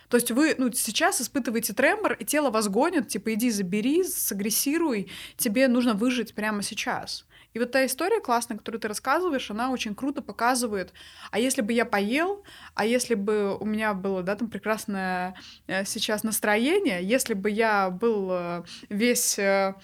[0.09, 5.11] То есть вы ну, сейчас испытываете тремор, и тело вас гонит, типа, иди забери, сагрессируй,
[5.37, 7.25] тебе нужно выжить прямо сейчас.
[7.55, 10.93] И вот та история классная, которую ты рассказываешь, она очень круто показывает,
[11.31, 15.35] а если бы я поел, а если бы у меня было, да, там прекрасное
[15.67, 19.75] э, сейчас настроение, если бы я был э, весь э,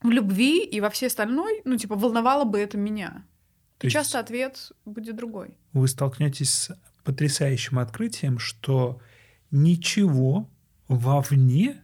[0.00, 3.24] в любви и во всей остальной, ну, типа, волновало бы это меня.
[3.78, 5.58] То часто ответ будет другой.
[5.72, 9.00] Вы столкнетесь с потрясающим открытием, что
[9.50, 10.48] ничего
[10.88, 11.81] вовне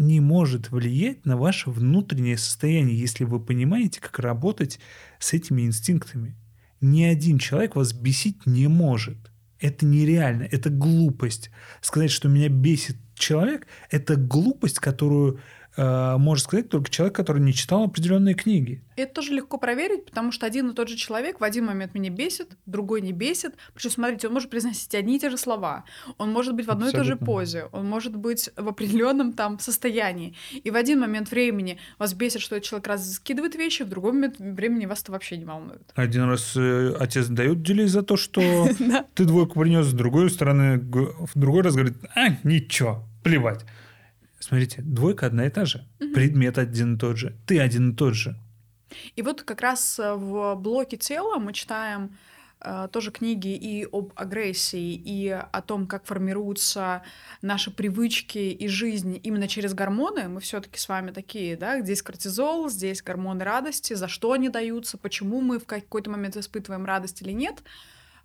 [0.00, 4.80] не может влиять на ваше внутреннее состояние, если вы понимаете, как работать
[5.18, 6.34] с этими инстинктами.
[6.80, 9.18] Ни один человек вас бесить не может.
[9.60, 11.50] Это нереально, это глупость.
[11.82, 15.40] Сказать, что меня бесит человек, это глупость, которую
[16.18, 18.82] может сказать только человек, который не читал определенные книги.
[18.96, 22.10] Это тоже легко проверить, потому что один и тот же человек в один момент меня
[22.10, 23.54] бесит, другой не бесит.
[23.74, 25.84] Причем, смотрите, он может произносить одни и те же слова.
[26.18, 27.14] Он может быть в одной Абсолютно.
[27.14, 27.64] и той же позе.
[27.72, 30.34] Он может быть в определенном там состоянии.
[30.52, 34.12] И в один момент времени вас бесит, что этот человек раз скидывает вещи, в другой
[34.12, 35.82] момент времени вас это вообще не волнует.
[35.94, 38.68] Один раз э, отец дает делей за то, что
[39.14, 43.64] ты двойку принес, с другой стороны, в другой раз говорит, а, ничего, плевать.
[44.40, 45.86] Смотрите, двойка одна и та же.
[46.00, 46.14] Угу.
[46.14, 47.36] Предмет один и тот же.
[47.46, 48.36] Ты один и тот же.
[49.14, 52.16] И вот как раз э, в блоке тела мы читаем
[52.60, 57.02] э, тоже книги и об агрессии, и о том, как формируются
[57.42, 60.28] наши привычки и жизнь именно через гормоны.
[60.28, 64.96] Мы все-таки с вами такие, да, здесь кортизол, здесь гормоны радости, за что они даются,
[64.96, 67.62] почему мы в какой-то момент испытываем радость или нет.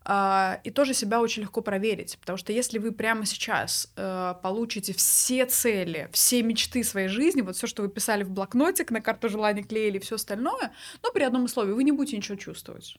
[0.07, 4.93] А, и тоже себя очень легко проверить, потому что если вы прямо сейчас э, получите
[4.93, 9.29] все цели, все мечты своей жизни, вот все, что вы писали в блокнотик, на карту
[9.29, 12.97] желаний клеили, все остальное, но при одном условии вы не будете ничего чувствовать.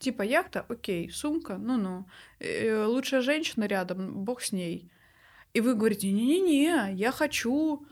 [0.00, 2.06] Типа яхта, окей, сумка, ну-ну,
[2.40, 4.90] э, лучшая женщина рядом, бог с ней.
[5.54, 7.86] И вы говорите, не-не-не, я хочу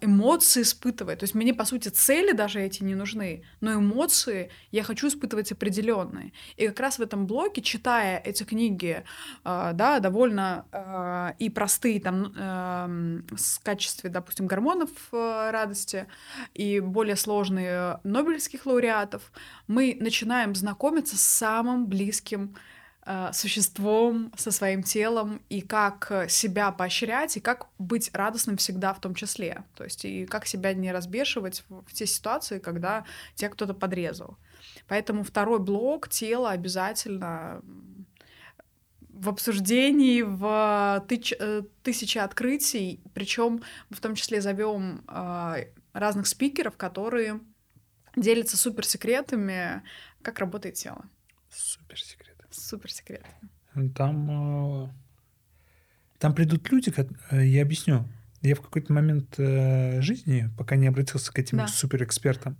[0.00, 1.20] эмоции испытывать.
[1.20, 5.52] То есть мне, по сути, цели даже эти не нужны, но эмоции я хочу испытывать
[5.52, 6.32] определенные.
[6.56, 9.04] И как раз в этом блоке, читая эти книги,
[9.44, 12.32] а, да, довольно а, и простые там
[13.36, 16.06] с качестве, допустим, гормонов радости,
[16.54, 19.32] и более сложные нобелевских лауреатов,
[19.66, 22.54] мы начинаем знакомиться с самым близким
[23.32, 29.00] существом, со своим телом, и как э, себя поощрять, и как быть радостным всегда в
[29.00, 29.64] том числе.
[29.74, 34.36] То есть и как себя не разбешивать в, в те ситуации, когда тебя кто-то подрезал.
[34.86, 37.62] Поэтому второй блок тела обязательно
[39.08, 45.04] в обсуждении, в тыч, э, тысяче открытий, причем в том числе зовем
[45.92, 47.40] разных спикеров, которые
[48.14, 49.82] делятся суперсекретами,
[50.22, 51.04] как работает тело.
[51.50, 52.19] Суперсекрет.
[52.70, 53.26] Супер секрет.
[53.96, 54.88] Там, э,
[56.20, 56.94] там придут люди,
[57.32, 58.08] э, я объясню.
[58.42, 61.66] Я в какой-то момент э, жизни, пока не обратился к этим да.
[61.66, 62.56] суперэкспертам,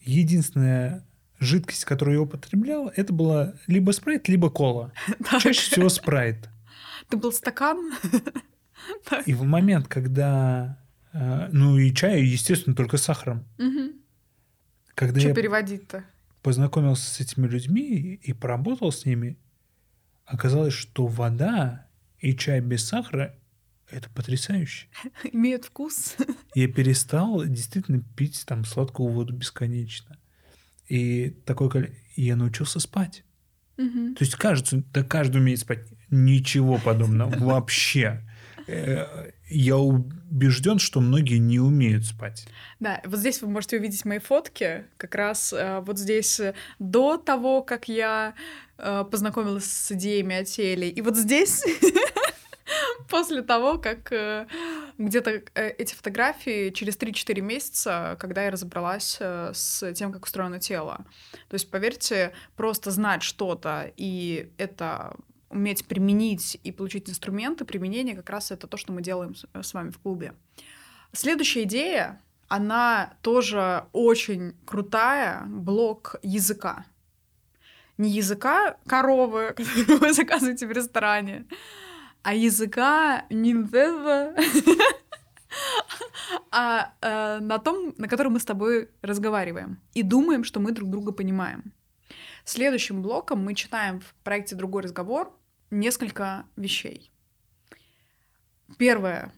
[0.00, 1.06] единственная
[1.38, 4.90] жидкость, которую я употреблял, это была либо спрайт, либо кола.
[5.38, 6.48] Чаще всего спрайт.
[7.10, 7.92] Ты был стакан?
[9.26, 10.78] И в момент, когда...
[11.12, 13.44] Ну и чай, естественно, только с сахаром.
[14.94, 16.04] Когда Что переводить-то?
[16.42, 19.38] Познакомился с этими людьми и поработал с ними,
[20.24, 23.34] оказалось, что вода и чай без сахара
[23.90, 24.86] это потрясающе.
[25.32, 26.16] Имеют вкус.
[26.54, 30.18] Я перестал действительно пить там сладкую воду бесконечно.
[30.88, 33.24] И такой я научился спать.
[33.78, 34.14] Угу.
[34.14, 35.86] То есть кажется, да каждый умеет спать.
[36.10, 38.26] Ничего подобного вообще.
[39.50, 42.46] Э, я убежден, что многие не умеют спать.
[42.78, 44.84] Да, вот здесь вы можете увидеть мои фотки.
[44.96, 48.34] Как раз э, вот здесь э, до того, как я
[49.10, 50.88] познакомилась с идеями о теле.
[50.88, 51.62] И вот здесь
[53.10, 54.10] после того, как
[54.96, 61.04] где-то эти фотографии через 3-4 месяца, когда я разобралась с тем, как устроено тело.
[61.50, 65.14] То есть, поверьте, просто знать что-то, и это
[65.50, 69.74] уметь применить и получить инструменты применения, как раз это то, что мы делаем с, с
[69.74, 70.34] вами в клубе.
[71.12, 76.86] Следующая идея, она тоже очень крутая, блок языка.
[77.98, 81.46] Не языка коровы, которую вы заказываете в ресторане,
[82.22, 83.54] а языка не
[86.52, 90.90] а э, на том, на котором мы с тобой разговариваем и думаем, что мы друг
[90.90, 91.72] друга понимаем.
[92.44, 95.32] Следующим блоком мы читаем в проекте «Другой разговор»
[95.70, 97.10] несколько вещей.
[98.78, 99.32] Первое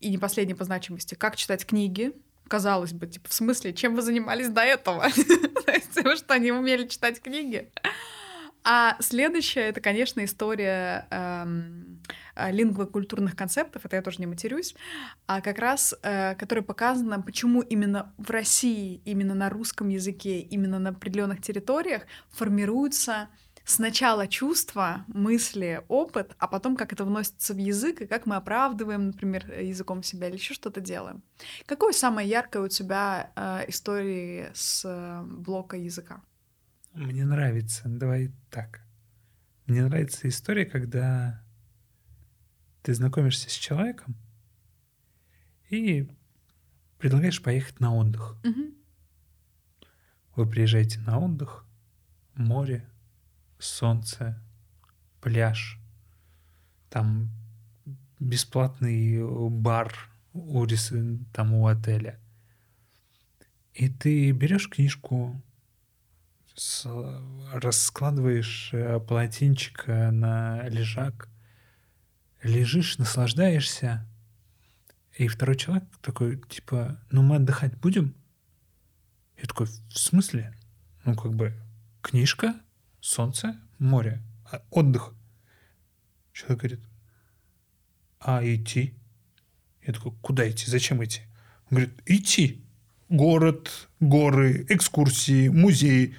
[0.00, 2.12] и не последнее по значимости, как читать книги.
[2.48, 5.08] Казалось бы, типа, в смысле, чем вы занимались до этого?
[5.96, 7.72] Вы что, не умели читать книги?
[8.62, 12.02] А следующая это, конечно, история эм,
[12.36, 14.74] лингвокультурных концептов, это я тоже не матерюсь,
[15.26, 20.80] а как раз, э, которая показана, почему именно в России, именно на русском языке, именно
[20.80, 23.28] на определенных территориях формируются
[23.66, 29.08] сначала чувства, мысли, опыт, а потом как это вносится в язык и как мы оправдываем,
[29.08, 31.22] например, языком себя или еще что-то делаем.
[31.66, 36.22] Какое самое яркое у тебя э, истории с э, блока языка?
[36.94, 38.80] Мне нравится, давай так.
[39.66, 41.42] Мне нравится история, когда
[42.82, 44.14] ты знакомишься с человеком
[45.68, 46.08] и
[46.98, 48.36] предлагаешь поехать на отдых.
[48.44, 48.74] Угу.
[50.36, 51.66] Вы приезжаете на отдых,
[52.34, 52.88] море,
[53.58, 54.40] солнце,
[55.20, 55.78] пляж,
[56.90, 57.30] там
[58.18, 59.94] бесплатный бар
[60.32, 60.66] у,
[61.32, 62.18] там у отеля.
[63.74, 65.42] И ты берешь книжку
[66.54, 66.86] с,
[67.52, 71.28] раскладываешь э, полотенчик на лежак,
[72.42, 74.06] лежишь, наслаждаешься,
[75.16, 78.14] и второй человек такой, типа, ну мы отдыхать будем?
[79.38, 80.54] Я такой, в смысле?
[81.04, 81.54] Ну, как бы,
[82.02, 82.54] книжка,
[83.06, 85.14] солнце, море, а отдых.
[86.32, 86.80] Человек говорит,
[88.20, 88.94] а идти?
[89.86, 90.68] Я такой, куда идти?
[90.68, 91.20] Зачем идти?
[91.70, 92.64] Он говорит, идти.
[93.08, 96.16] Город, горы, экскурсии, музей.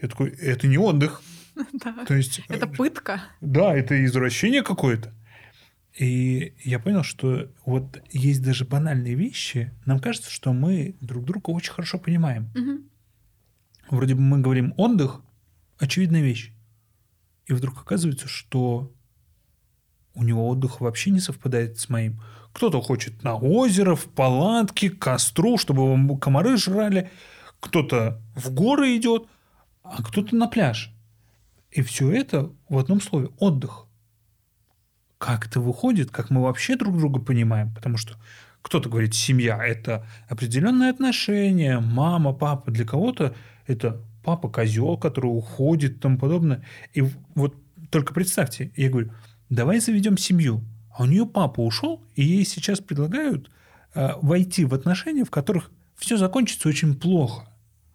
[0.00, 1.22] Я такой, это не отдых.
[1.72, 2.04] Да.
[2.04, 3.22] То есть, это пытка.
[3.40, 5.12] Да, это извращение какое-то.
[5.96, 9.72] И я понял, что вот есть даже банальные вещи.
[9.86, 12.50] Нам кажется, что мы друг друга очень хорошо понимаем.
[12.56, 13.96] Угу.
[13.96, 15.20] Вроде бы мы говорим отдых,
[15.78, 16.52] очевидная вещь.
[17.46, 18.92] И вдруг оказывается, что
[20.14, 22.20] у него отдых вообще не совпадает с моим.
[22.52, 27.10] Кто-то хочет на озеро, в палатке, к костру, чтобы комары жрали.
[27.60, 29.26] Кто-то в горы идет,
[29.82, 30.92] а кто-то на пляж.
[31.70, 33.86] И все это в одном слове– отдых.
[35.18, 38.14] Как это выходит, как мы вообще друг друга понимаем, потому что
[38.62, 42.70] кто-то говорит, семья– это определенные отношения, мама, папа.
[42.70, 43.34] Для кого-то
[43.66, 46.64] это папа козел, который уходит и тому подобное.
[46.92, 47.54] И вот
[47.90, 49.12] только представьте, я говорю,
[49.50, 50.64] давай заведем семью.
[50.96, 53.50] А у нее папа ушел, и ей сейчас предлагают
[53.94, 57.48] э, войти в отношения, в которых все закончится очень плохо.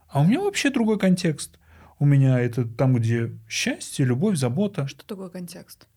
[0.08, 1.60] А у меня вообще другой контекст.
[1.98, 4.88] У меня это там, где счастье, любовь, забота.
[4.88, 5.88] Что такое контекст?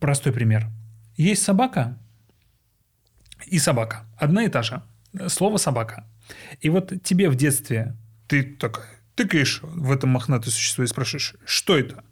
[0.00, 0.68] Простой пример.
[1.16, 1.98] Есть собака
[3.46, 4.06] и собака.
[4.16, 4.82] Одна и та же.
[5.28, 6.06] Слово собака.
[6.60, 7.96] И вот тебе в детстве
[8.26, 12.04] ты так тыкаешь в это мохнатое существо и спрашиваешь, что это?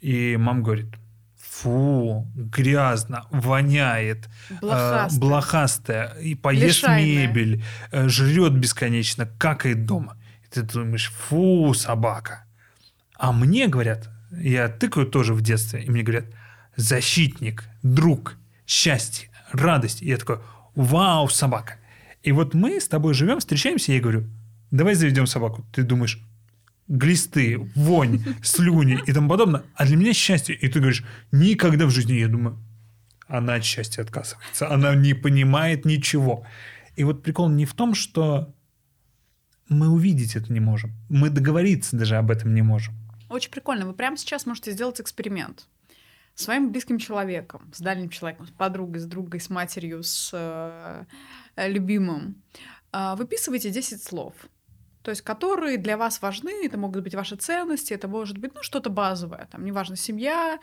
[0.00, 0.94] И мама говорит,
[1.36, 4.28] фу, грязно, воняет,
[4.60, 7.26] блохастая, э, блохастая и поест Лишайная.
[7.26, 10.18] мебель, э, жрет бесконечно, какает дома.
[10.50, 12.44] Ты думаешь, фу, собака.
[13.18, 16.26] А мне говорят, я тыкаю тоже в детстве, и мне говорят,
[16.76, 20.02] защитник, друг, счастье, радость.
[20.02, 20.40] И я такой,
[20.74, 21.76] вау, собака.
[22.22, 24.26] И вот мы с тобой живем, встречаемся, и я говорю,
[24.70, 25.64] давай заведем собаку.
[25.72, 26.20] Ты думаешь,
[26.88, 29.62] глисты, вонь, слюни и тому подобное.
[29.74, 30.54] А для меня счастье.
[30.54, 32.14] И ты говоришь, никогда в жизни.
[32.14, 32.58] Я думаю,
[33.28, 34.70] она от счастья отказывается.
[34.70, 36.46] Она не понимает ничего.
[36.96, 38.54] И вот прикол не в том, что
[39.68, 40.92] мы увидеть это не можем.
[41.08, 42.94] Мы договориться даже об этом не можем.
[43.28, 43.86] Очень прикольно.
[43.86, 45.66] Вы прямо сейчас можете сделать эксперимент
[46.34, 51.04] с своим близким человеком, с дальним человеком, с подругой, с другой, с матерью, с э,
[51.56, 52.42] любимым.
[52.92, 54.34] Э, выписывайте 10 слов,
[55.06, 58.62] то есть которые для вас важны, это могут быть ваши ценности, это может быть ну,
[58.62, 60.58] что-то базовое, там, неважно, семья,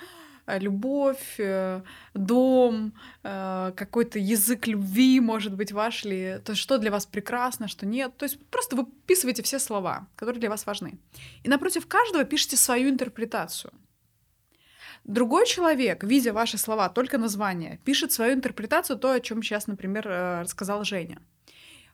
[0.46, 1.82] Э, любовь, э,
[2.14, 2.92] дом,
[3.24, 7.86] э, какой-то язык любви, может быть, ваш ли, то есть что для вас прекрасно, что
[7.86, 8.18] нет.
[8.18, 11.00] То есть просто вы вписываете все слова, которые для вас важны.
[11.44, 13.72] И напротив каждого пишите свою интерпретацию.
[15.06, 20.08] Другой человек, видя ваши слова, только название, пишет свою интерпретацию, то, о чем сейчас, например,
[20.42, 21.22] рассказал Женя.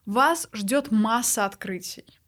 [0.06, 2.19] Вас ждет масса открытий.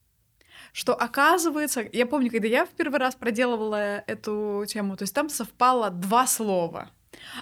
[0.73, 5.29] Что оказывается, я помню, когда я в первый раз проделывала эту тему, то есть там
[5.29, 6.89] совпало два слова.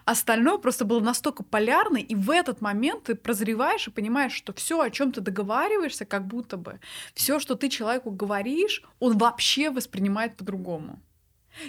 [0.06, 4.82] Остальное просто было настолько полярно, и в этот момент ты прозреваешь и понимаешь, что все,
[4.82, 6.80] о чем ты договариваешься, как будто бы
[7.13, 11.00] все, что ты человеку говоришь, он вообще воспринимает по-другому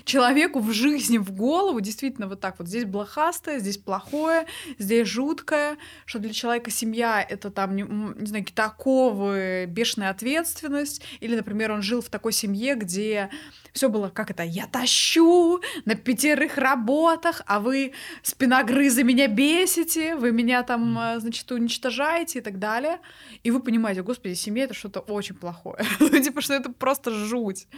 [0.04, 2.68] человеку в жизни, в голову, действительно вот так вот.
[2.68, 4.46] Здесь блохастое, здесь плохое,
[4.78, 5.76] здесь жуткое,
[6.06, 11.02] что для человека семья— это там, не, не знаю, какие-то оковы, бешеная ответственность.
[11.20, 13.30] Или, например, он жил в такой семье, где
[13.72, 20.32] все было как это, я тащу на пятерых работах, а вы спиногрызы меня бесите, вы
[20.32, 22.98] меня там, э, значит, уничтожаете и так далее.
[23.42, 25.84] И вы понимаете, господи, семья— это что-то очень плохое.
[26.22, 27.68] Типа, что это просто жуть.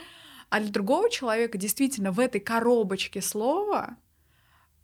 [0.53, 3.97] А для другого человека действительно в этой коробочке слова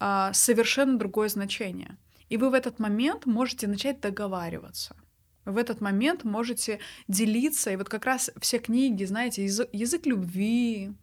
[0.01, 1.99] а, совершенно другое значение.
[2.31, 4.97] И вы в этот момент можете начать договариваться.
[5.45, 7.71] В этот момент можете делиться.
[7.71, 10.95] И вот как раз все книги, знаете, язык, любви,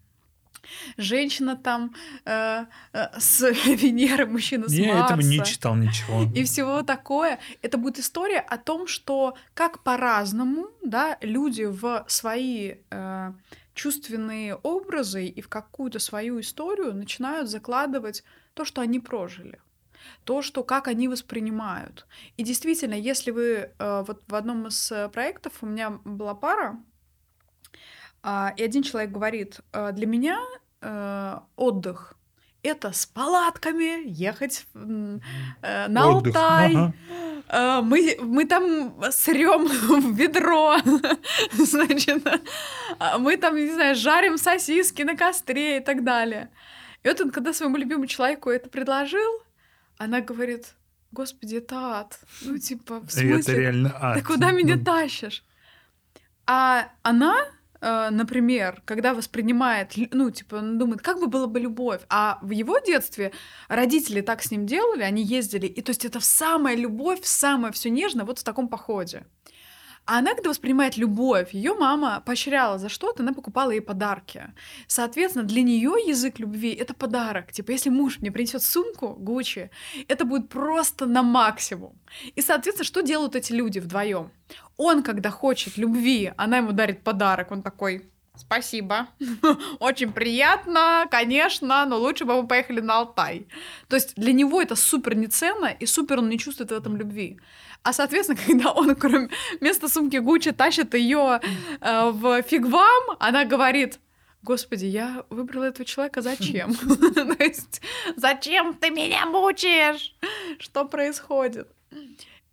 [0.97, 1.93] женщина там
[2.25, 5.13] э, э, с Венеры, мужчина с Я Марса.
[5.13, 6.23] этого не читал ничего.
[6.33, 7.37] И всего такое.
[7.61, 13.33] Это будет история о том, что как по-разному да, люди в свои э,
[13.75, 18.23] чувственные образы и в какую-то свою историю начинают закладывать
[18.55, 19.59] то, что они прожили
[20.23, 22.05] то, что как они воспринимают.
[22.37, 26.79] И действительно, если вы э, вот в одном из э, проектов у меня была пара,
[28.23, 30.39] э, и один человек говорит, э, для меня
[31.55, 32.14] отдых
[32.65, 36.75] это с палатками ехать э, на Отдых, Алтай.
[36.75, 36.93] ага.
[37.49, 40.77] Э, мы, мы там срем в ведро,
[41.53, 42.25] значит,
[42.99, 46.49] а мы там, не знаю, жарим сосиски на костре и так далее.
[47.03, 49.43] И вот он, когда своему любимому человеку это предложил,
[49.97, 50.73] она говорит,
[51.11, 52.19] господи, это ад.
[52.41, 53.59] Ну, типа, в И это смысле?
[53.59, 54.17] реально ад.
[54.17, 55.43] Ты куда меня Ну, тащишь?
[56.47, 57.35] А она,
[57.81, 62.01] например, когда воспринимает, ну, типа, он думает, как бы была бы любовь.
[62.09, 63.31] А в его детстве
[63.67, 67.89] родители так с ним делали, они ездили, и то есть это самая любовь, самое все
[67.89, 69.25] нежное вот в таком походе.
[70.05, 74.53] А она, когда воспринимает любовь, ее мама поощряла за что-то, она покупала ей подарки.
[74.87, 77.51] Соответственно, для нее язык любви это подарок.
[77.51, 79.71] Типа, если муж мне принесет сумку Гуччи,
[80.07, 81.97] это будет просто на максимум.
[82.35, 84.31] И, соответственно, что делают эти люди вдвоем?
[84.77, 88.07] Он, когда хочет любви, она ему дарит подарок, он такой.
[88.37, 89.07] Спасибо.
[89.79, 93.47] Очень приятно, конечно, но лучше бы мы поехали на Алтай.
[93.87, 97.39] То есть для него это супер неценно, и супер он не чувствует в этом любви.
[97.83, 99.29] А, соответственно, когда он, кроме
[99.59, 101.39] вместо сумки Гуччи, тащит ее
[101.81, 103.99] э, в фигвам, она говорит,
[104.41, 106.75] Господи, я выбрала этого человека зачем?
[106.75, 107.81] То есть,
[108.15, 110.15] зачем ты меня мучаешь?
[110.59, 111.67] Что происходит?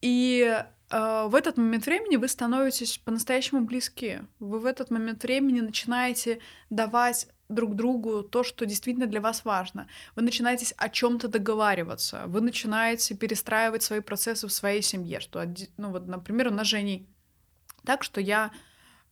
[0.01, 4.21] И в этот момент времени вы становитесь по-настоящему близки.
[4.39, 9.89] Вы в этот момент времени начинаете давать друг другу то, что действительно для вас важно.
[10.17, 15.45] Вы начинаете о чем-то договариваться, вы начинаете перестраивать свои процессы в своей семье, что,
[15.77, 17.09] ну вот, например, у нас Женей
[17.85, 18.53] так, что я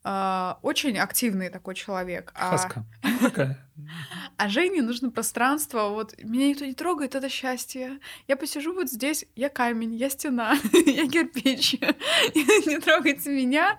[0.05, 2.85] э, очень активный такой человек, а, Хаска.
[3.03, 3.31] Ну,
[4.37, 7.99] а Жене нужно пространство, вот меня никто не трогает, это счастье.
[8.29, 11.75] Я посижу вот здесь, я камень, я стена, я кирпич,
[12.35, 13.79] не трогайте меня.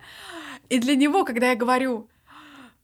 [0.69, 2.09] И для него, когда я говорю,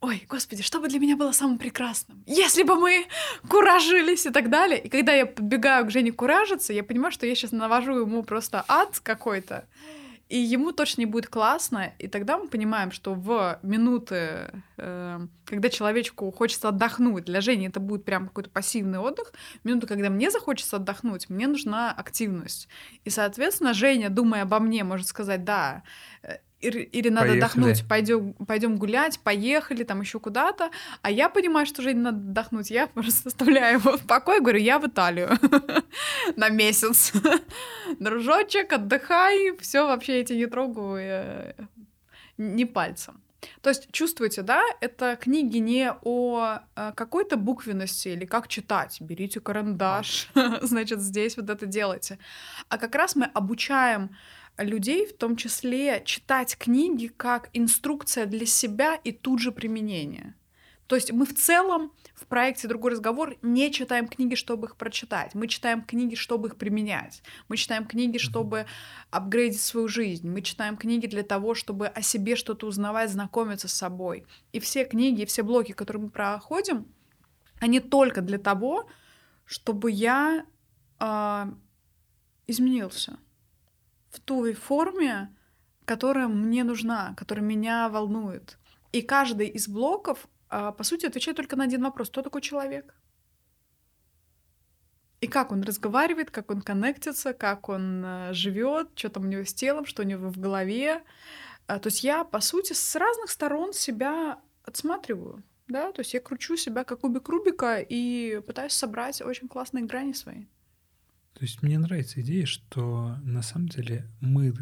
[0.02, 3.08] ой, господи, что бы для меня было самым прекрасным, если бы мы
[3.50, 4.80] куражились и так далее.
[4.80, 8.64] И когда я подбегаю к Жене куражиться, я понимаю, что я сейчас навожу ему просто
[8.68, 9.68] ад какой-то,
[10.30, 15.70] и ему точно не будет классно, и тогда мы понимаем, что в минуты, э, когда
[15.70, 20.30] человечку хочется отдохнуть, для Жени это будет прям какой-то пассивный отдых, в минуты, когда мне
[20.30, 22.68] захочется отдохнуть, мне нужна активность.
[23.06, 25.84] И, соответственно, Женя, думая обо мне, может сказать, да,
[26.24, 27.38] э, или, надо Поехали.
[27.38, 30.72] отдохнуть, пойдем, пойдем гулять, поехали там еще куда-то.
[31.04, 32.72] А я понимаю, что Жене надо отдохнуть.
[32.72, 35.30] Я просто оставляю его в покое, говорю, я в Италию
[36.36, 37.14] на месяц.
[38.00, 41.54] Дружочек, отдыхай, все вообще эти не трогаю э,
[42.38, 43.22] ни пальцем.
[43.62, 48.98] То есть, чувствуете, да, это книги не о э, какой-то буквенности или как читать.
[49.00, 50.30] Берите карандаш,
[50.62, 52.18] значит, здесь вот это делайте.
[52.68, 54.10] А как раз мы обучаем
[54.58, 60.36] людей, в том числе, читать книги как инструкция для себя и тут же применение.
[60.88, 65.36] То есть мы в целом в проекте «Другой разговор» не читаем книги, чтобы их прочитать.
[65.36, 67.22] Мы читаем книги, чтобы их применять.
[67.50, 68.66] Мы читаем книги, чтобы
[69.12, 70.30] апгрейдить свою жизнь.
[70.30, 74.26] Мы читаем книги для того, чтобы о себе что-то узнавать, знакомиться с собой.
[74.54, 76.88] И все книги, и все блоки, которые мы проходим,
[77.60, 78.90] они только для того,
[79.46, 80.46] чтобы я
[81.00, 81.54] а,
[82.48, 83.20] изменился
[84.18, 85.36] в той форме,
[85.86, 88.58] которая мне нужна, которая меня волнует.
[88.92, 92.10] И каждый из блоков, а, по сути, отвечает только на один вопрос.
[92.10, 92.96] Кто такой человек?
[95.22, 99.44] И как он разговаривает, как он коннектится, как он э, живет, что там у него
[99.44, 101.04] с телом, что у него в голове.
[101.66, 105.44] А, то есть я, по сути, с разных сторон себя отсматриваю.
[105.68, 110.14] Да, то есть я кручу себя как кубик Рубика и пытаюсь собрать очень классные грани
[110.14, 110.46] свои.
[111.38, 114.56] То есть мне нравится идея, что на самом деле мы,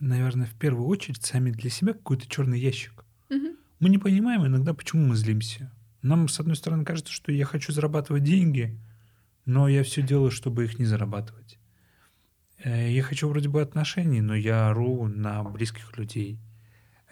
[0.00, 3.04] наверное, в первую очередь сами для себя какой-то черный ящик.
[3.28, 3.48] Угу.
[3.80, 5.70] Мы не понимаем иногда, почему мы злимся.
[6.00, 8.80] Нам, с одной стороны, кажется, что я хочу зарабатывать деньги,
[9.44, 11.58] но я все делаю, чтобы их не зарабатывать.
[12.60, 16.38] Э, я хочу вроде бы отношений, но я ору на близких людей.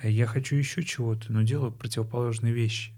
[0.01, 2.95] Э, я хочу еще чего-то, но делаю противоположные вещи.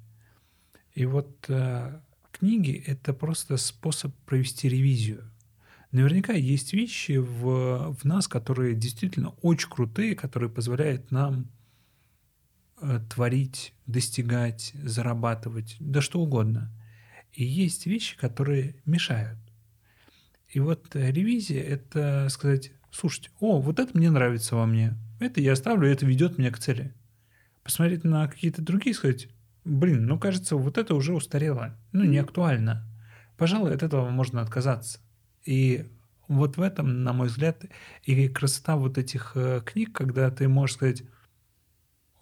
[0.94, 2.00] И вот э,
[2.30, 5.33] книги— это просто способ провести ревизию.
[5.94, 11.52] Наверняка есть вещи в, в нас, которые действительно очень крутые, которые позволяют нам
[12.80, 16.68] э, творить, достигать, зарабатывать, да что угодно.
[17.32, 19.38] И есть вещи, которые мешают.
[20.48, 25.40] И вот э, ревизия— это сказать, слушайте, о, вот это мне нравится во мне, это
[25.40, 26.92] я оставлю, это ведет меня к цели.
[27.62, 29.28] Посмотреть на какие-то другие, сказать,
[29.64, 32.84] блин, ну кажется, вот это уже устарело, ну не актуально.
[33.36, 34.98] Пожалуй, от этого можно отказаться.
[35.44, 35.86] И
[36.28, 37.64] вот в этом, на мой взгляд,
[38.02, 41.02] и красота вот этих э, книг, когда ты можешь сказать,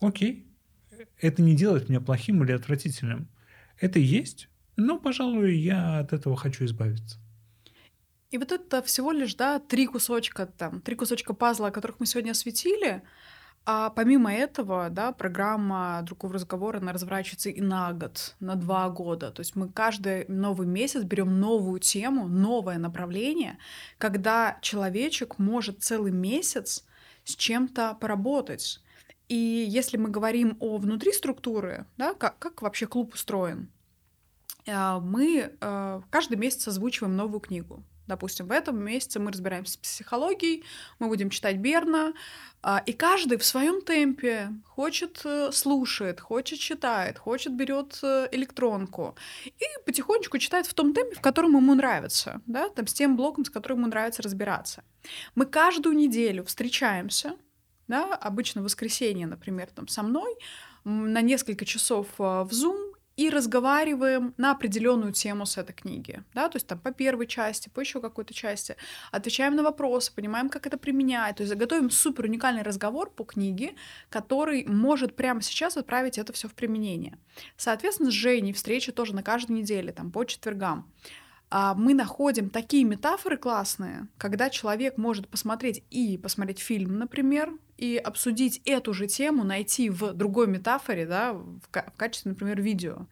[0.01, 0.47] окей,
[1.21, 3.29] это не делает меня плохим или отвратительным.
[3.81, 7.19] Это есть, но, пожалуй, я от этого хочу избавиться.
[8.31, 12.07] И вот это всего лишь, да, три кусочка, там, три кусочка пазла, о которых мы
[12.07, 13.03] сегодня осветили.
[13.65, 19.31] А помимо этого, да, программа другого разговора, она разворачивается и на год, на два года.
[19.31, 23.59] То есть мы каждый новый месяц берем новую тему, новое направление,
[23.99, 26.85] когда человечек может целый месяц
[27.25, 28.81] с чем-то поработать.
[29.29, 33.71] И если мы говорим о внутри структуры, да, как, как вообще клуб устроен,
[34.67, 37.85] а, мы э, каждый месяц озвучиваем новую книгу.
[38.07, 40.65] Допустим, в этом месяце мы разбираемся с психологией,
[40.99, 42.13] мы будем читать Берна,
[42.63, 49.17] а, и каждый в своем темпе хочет э, слушает, хочет читает, хочет берет э, электронку
[49.45, 53.45] и потихонечку читает в том темпе, в котором ему нравится, да, там с тем блоком,
[53.45, 54.85] с которым ему нравится разбираться.
[55.35, 57.37] Мы каждую неделю встречаемся,
[57.89, 60.37] да, обычно в воскресенье, например, там со мной
[60.85, 62.82] на несколько часов э, в Zoom
[63.17, 67.69] и разговариваем на определенную тему с этой книги, да, то есть там по первой части,
[67.69, 68.77] по еще какой-то части,
[69.11, 73.75] отвечаем на вопросы, понимаем, как это применять, то есть готовим супер уникальный разговор по книге,
[74.09, 77.19] который может прямо сейчас отправить это все в применение.
[77.57, 80.91] Соответственно, с Женей встречи тоже на каждой неделе, там по четвергам.
[81.55, 87.99] А, мы находим такие метафоры классные, когда человек может посмотреть и посмотреть фильм, например, и
[87.99, 93.07] обсудить эту же тему, найти в другой метафоре, да, в, в качестве, например, видео,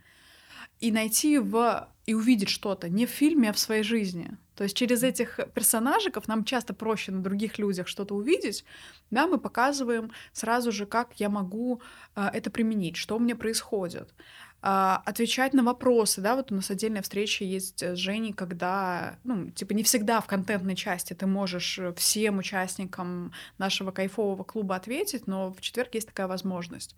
[0.81, 4.39] и найти в и увидеть что-то не в фильме, а в своей жизни.
[4.57, 8.65] То есть через этих персонажиков нам часто проще на других людях что-то увидеть,
[9.11, 11.83] да, мы показываем сразу же, как я могу
[12.17, 14.15] э, это применить, что у меня происходит.
[14.63, 19.51] А, отвечать на вопросы, да, вот у нас отдельная встреча есть с Женей, когда, ну,
[19.51, 25.53] типа не всегда в контентной части ты можешь всем участникам нашего кайфового клуба ответить, но
[25.53, 26.95] в четверг есть такая возможность.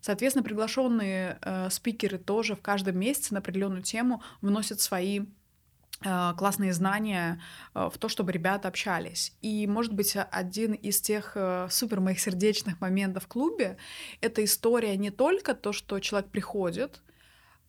[0.00, 5.24] Соответственно, приглашенные э, спикеры тоже в каждом месяце на определенную тему вносят свои э,
[6.36, 7.40] классные знания
[7.74, 9.32] э, в то, чтобы ребята общались.
[9.42, 13.76] И, может быть, один из тех э, супер моих сердечных моментов в клубе—
[14.20, 17.02] это история не только то, что человек приходит,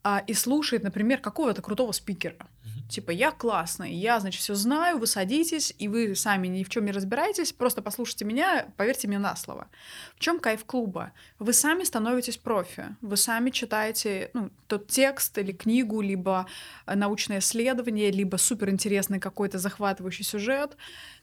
[0.04, 2.34] а, и слушает, например, какого-то крутого спикера.
[2.36, 2.88] Mm-hmm.
[2.90, 6.84] Типа, я классный, я, значит, все знаю, вы садитесь, и вы сами ни в чем
[6.84, 9.68] не разбираетесь, просто послушайте меня, поверьте мне на слово.
[10.14, 11.12] В чем кайф клуба?
[11.38, 16.46] Вы сами становитесь профи, вы сами читаете ну, тот текст или книгу, либо
[16.84, 20.76] э, научное исследование, либо суперинтересный какой-то захватывающий сюжет,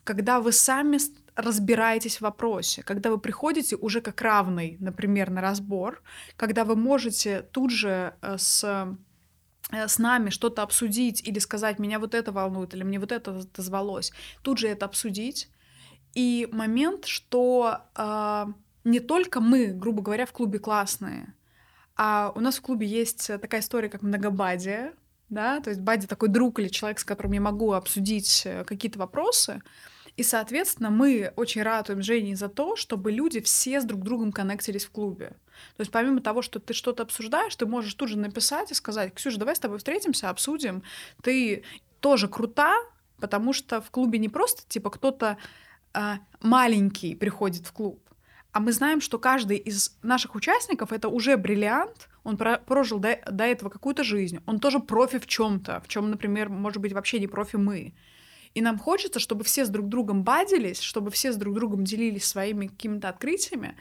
[0.04, 0.98] когда вы сами
[1.42, 6.02] разбираетесь в вопросе, когда вы приходите уже как равный, например, на разбор,
[6.36, 12.00] когда вы можете тут же э, с э, с нами что-то обсудить или сказать, меня
[12.00, 14.12] вот это волнует, или мне вот это дозвалось,
[14.42, 15.50] тут же это обсудить.
[16.14, 18.46] И момент, что э,
[18.84, 21.34] не только мы, грубо говоря, в клубе классные,
[21.96, 24.94] а у нас в клубе есть такая история, как многобадия,
[25.32, 29.00] да, то есть Бади такой друг или человек, с которым я могу обсудить э, какие-то
[29.00, 29.62] вопросы,
[30.22, 34.86] и, соответственно, мы очень ратуем Жене за то, чтобы люди все с друг другом коннектились
[34.86, 35.30] в клубе.
[35.76, 39.16] То есть помимо того, что ты что-то обсуждаешь, ты можешь тут же написать и сказать,
[39.16, 40.84] Ксюша, давай с тобой встретимся, обсудим.
[41.24, 41.64] Ты
[42.02, 42.76] тоже крута,
[43.20, 45.38] потому что в клубе не просто типа кто-то
[45.96, 48.08] э, маленький приходит в клуб,
[48.52, 53.20] А мы знаем, что каждый из наших участников это уже бриллиант, он про прожил до,
[53.26, 57.20] до этого какую-то жизнь, он тоже профи в чем-то, в чем, например, может быть, вообще
[57.20, 57.96] не профи мы.
[58.54, 62.26] И нам хочется, чтобы все с друг другом бадились, чтобы все с друг другом делились
[62.26, 63.76] своими какими-то открытиями.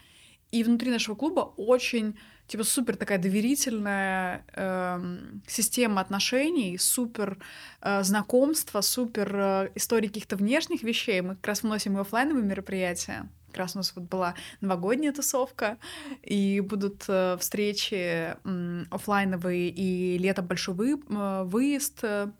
[0.51, 2.17] И внутри нашего клуба очень,
[2.47, 5.17] типа, супер такая доверительная э,
[5.47, 7.37] система отношений, супер
[7.81, 11.21] э, знакомства, супер э, истории каких-то внешних вещей.
[11.21, 13.29] Мы как раз вносим и офлайновые мероприятия.
[13.47, 15.77] Как раз у нас вот была новогодняя тусовка,
[16.21, 22.31] и будут э, встречи э, офлайновые, и летом большой вы, э, выезд э,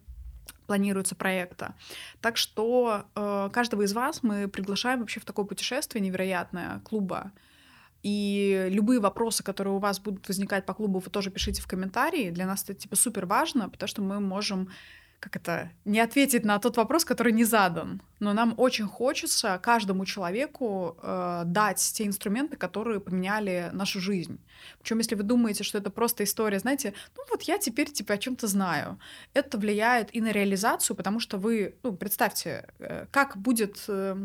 [0.71, 1.75] планируется проекта.
[2.21, 7.33] Так что э, каждого из вас мы приглашаем вообще в такое путешествие невероятное клуба.
[8.03, 12.29] И любые вопросы, которые у вас будут возникать по клубу, вы тоже пишите в комментарии.
[12.31, 14.69] Для нас это типа супер важно, потому что мы можем
[15.21, 18.01] как это, не ответить на тот вопрос, который не задан.
[18.19, 24.39] Но нам очень хочется каждому человеку э, дать те инструменты, которые поменяли нашу жизнь.
[24.79, 28.17] Причем, если вы думаете, что это просто история, знаете, ну вот я теперь типа о
[28.17, 28.99] чем-то знаю,
[29.35, 34.15] это влияет и на реализацию, потому что вы, ну, представьте, э, как будет, э,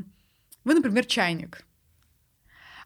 [0.64, 1.66] вы, например, чайник.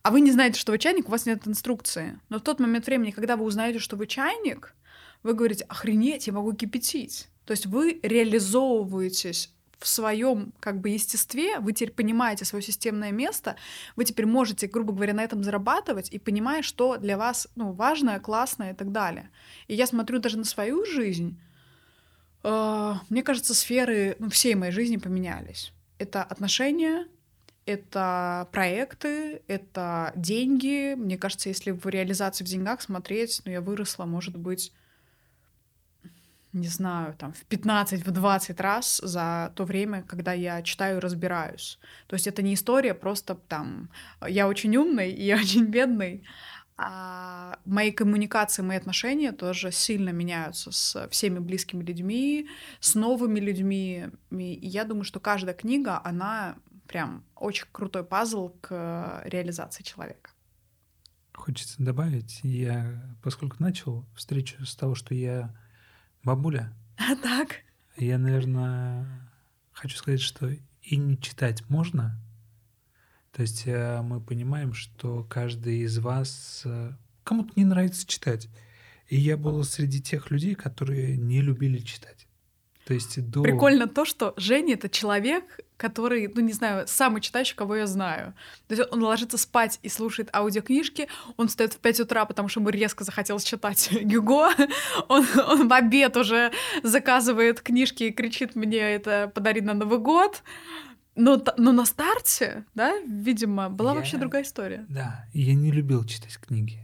[0.03, 2.19] А вы не знаете, что вы чайник, у вас нет инструкции.
[2.29, 4.75] Но в тот момент времени, когда вы узнаете, что вы чайник,
[5.23, 7.29] вы говорите, охренеть, я могу кипятить.
[7.51, 13.57] То есть вы реализовываетесь в своем как бы естестве, вы теперь понимаете свое системное место,
[13.97, 18.21] вы теперь можете, грубо говоря, на этом зарабатывать и понимая, что для вас ну, важное,
[18.21, 19.31] классное и так далее.
[19.67, 21.41] И я смотрю даже на свою жизнь,
[22.45, 25.73] э, мне кажется, сферы ну, всей моей жизни поменялись.
[25.99, 27.09] Это отношения,
[27.67, 30.95] это проекты, это деньги.
[30.95, 34.73] Мне кажется, если в реализации в деньгах смотреть, ну, я выросла, может быть,
[36.53, 41.01] не знаю, там, в 15, в 20 раз за то время, когда я читаю и
[41.01, 41.79] разбираюсь.
[42.07, 43.91] То есть это не история, просто там
[44.27, 46.25] я очень умный и я очень бедный,
[46.83, 52.49] а мои коммуникации, мои отношения тоже сильно меняются с всеми близкими людьми,
[52.81, 54.07] с новыми людьми.
[54.31, 56.57] И я думаю, что каждая книга, она
[56.89, 60.31] прям очень крутой пазл к реализации человека.
[61.35, 65.55] Хочется добавить, я, поскольку начал встречу с того, что я
[66.23, 66.73] Бабуля.
[66.97, 67.57] А так?
[67.97, 69.07] Я, наверное,
[69.73, 70.51] хочу сказать, что
[70.83, 72.21] и не читать можно.
[73.33, 76.93] То есть э, мы понимаем, что каждый из вас э,
[77.25, 78.49] кому-то не нравится читать.
[79.09, 82.27] И я был среди тех людей, которые не любили читать.
[82.91, 83.43] То есть до...
[83.43, 88.35] Прикольно то, что Женя— это человек, который, ну, не знаю, самый читающий, кого я знаю.
[88.67, 92.59] То есть он ложится спать и слушает аудиокнижки, он встает в 5 утра, потому что
[92.59, 94.51] ему резко захотелось читать Гюго,
[95.07, 96.51] он, он в обед уже
[96.83, 100.43] заказывает книжки и кричит мне это «подари на Новый год»,
[101.15, 104.85] но, но на старте, да, видимо, была я, вообще другая история.
[104.89, 106.81] Да, я не любил читать книги.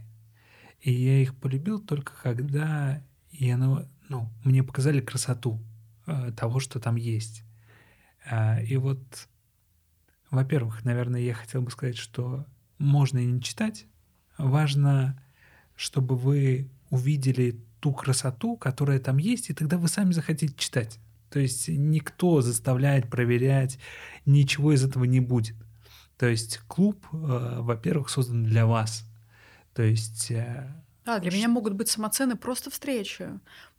[0.79, 3.03] И я их полюбил только когда
[3.33, 5.59] я, ну, мне показали красоту
[6.35, 7.43] того, что там есть.
[8.29, 9.27] А, и вот,
[10.31, 12.45] во-первых, наверное, я хотел бы сказать, что
[12.77, 13.85] можно и не читать.
[14.37, 15.21] Важно,
[15.75, 20.99] чтобы вы увидели ту красоту, которая там есть, и тогда вы сами захотите читать.
[21.29, 23.79] То есть никто заставляет проверять,
[24.25, 25.55] ничего из этого не будет.
[26.17, 29.05] То есть клуб, э, во-первых, создан для вас.
[29.73, 30.73] То есть э,
[31.07, 33.29] да, для меня могут быть самоцены просто встречи,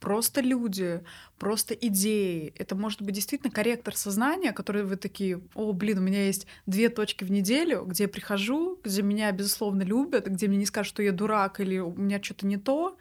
[0.01, 1.03] просто люди,
[1.39, 2.55] просто идеи.
[2.57, 6.89] Это может быть действительно корректор сознания, который вы такие, о, блин, у меня есть две
[6.89, 11.03] точки в неделю, где я прихожу, где меня, безусловно, любят, где мне не скажут, что
[11.03, 12.97] я дурак или у меня что-то не то,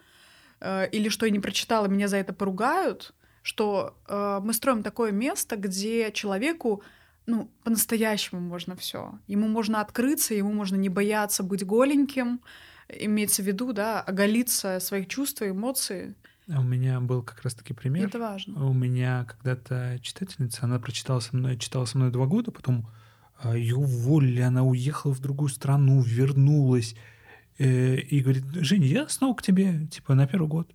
[0.59, 3.13] э, или что я не прочитала, меня за это поругают,
[3.43, 6.83] что э, мы строим такое место, где человеку
[7.27, 9.19] ну, по-настоящему можно все.
[9.27, 12.41] Ему можно открыться, ему можно не бояться быть голеньким,
[12.89, 16.15] имеется в виду, да, оголиться своих чувств и эмоций.
[16.49, 18.07] А у меня был как раз-таки пример.
[18.07, 18.65] Это важно.
[18.65, 22.89] У меня когда-то читательница, она прочитала со мной, читала со мной два года, потом
[23.37, 26.95] а, ее уволили, она уехала в другую страну, вернулась
[27.57, 30.73] э, и говорит, Женя, я снова к тебе, типа, на первый год.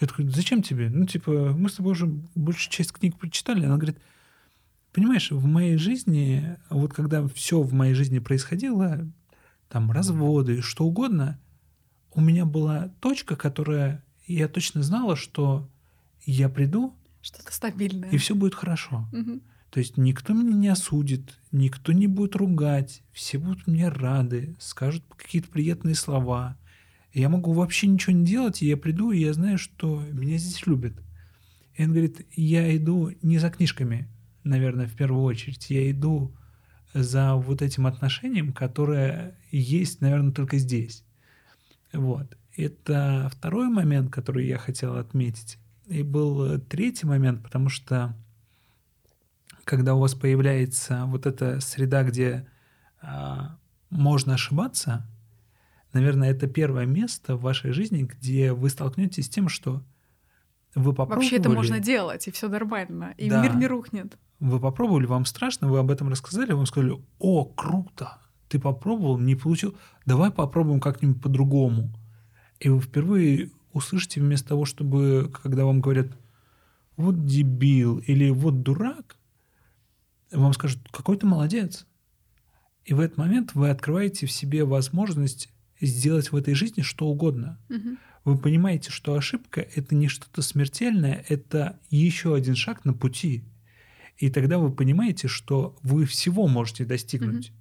[0.00, 0.88] Я такой, зачем тебе?
[0.88, 3.66] Ну, типа, мы с тобой уже большую часть книг прочитали.
[3.66, 3.98] Она говорит,
[4.92, 9.06] понимаешь, в моей жизни, вот когда все в моей жизни происходило,
[9.68, 11.38] там разводы, что угодно,
[12.12, 15.68] у меня была точка, которая я точно знала, что
[16.24, 19.08] я приду, что-то стабильное, и все будет хорошо.
[19.12, 19.40] Угу.
[19.70, 25.04] То есть никто меня не осудит, никто не будет ругать, все будут мне рады, скажут
[25.16, 26.58] какие-то приятные слова.
[27.12, 30.66] Я могу вообще ничего не делать, и я приду, и я знаю, что меня здесь
[30.66, 30.94] любят.
[31.76, 34.08] И он говорит, я иду не за книжками,
[34.44, 36.34] наверное, в первую очередь, я иду
[36.92, 41.04] за вот этим отношением, которое есть, наверное, только здесь.
[41.92, 42.36] Вот.
[42.56, 45.58] Это второй момент, который я хотел отметить.
[45.86, 48.14] И был третий момент, потому что
[49.64, 52.46] когда у вас появляется вот эта среда, где
[53.00, 53.56] а,
[53.88, 55.06] можно ошибаться,
[55.92, 59.82] наверное, это первое место в вашей жизни, где вы столкнетесь с тем, что
[60.74, 61.24] вы попробовали...
[61.24, 63.42] Вообще это можно делать, и все нормально, и Да.
[63.42, 64.16] мир не рухнет.
[64.38, 68.18] Вы попробовали, вам страшно, вы об этом рассказали, вам сказали, о, круто,
[68.50, 69.76] ты попробовал, не получил,
[70.06, 71.90] давай попробуем как-нибудь по-другому.
[72.58, 76.08] И вы впервые услышите вместо того, чтобы, когда вам говорят,
[76.96, 79.16] вот дебил или вот дурак,
[80.32, 81.86] вам скажут, какой ты молодец.
[82.84, 85.48] И в этот момент вы открываете в себе возможность
[85.80, 87.58] сделать в этой жизни что угодно.
[87.68, 87.98] Мгм.
[88.24, 93.44] Вы понимаете, что ошибка– это не что-то смертельное, это еще один шаг на пути.
[94.18, 97.52] И тогда вы понимаете, что вы всего можете достигнуть.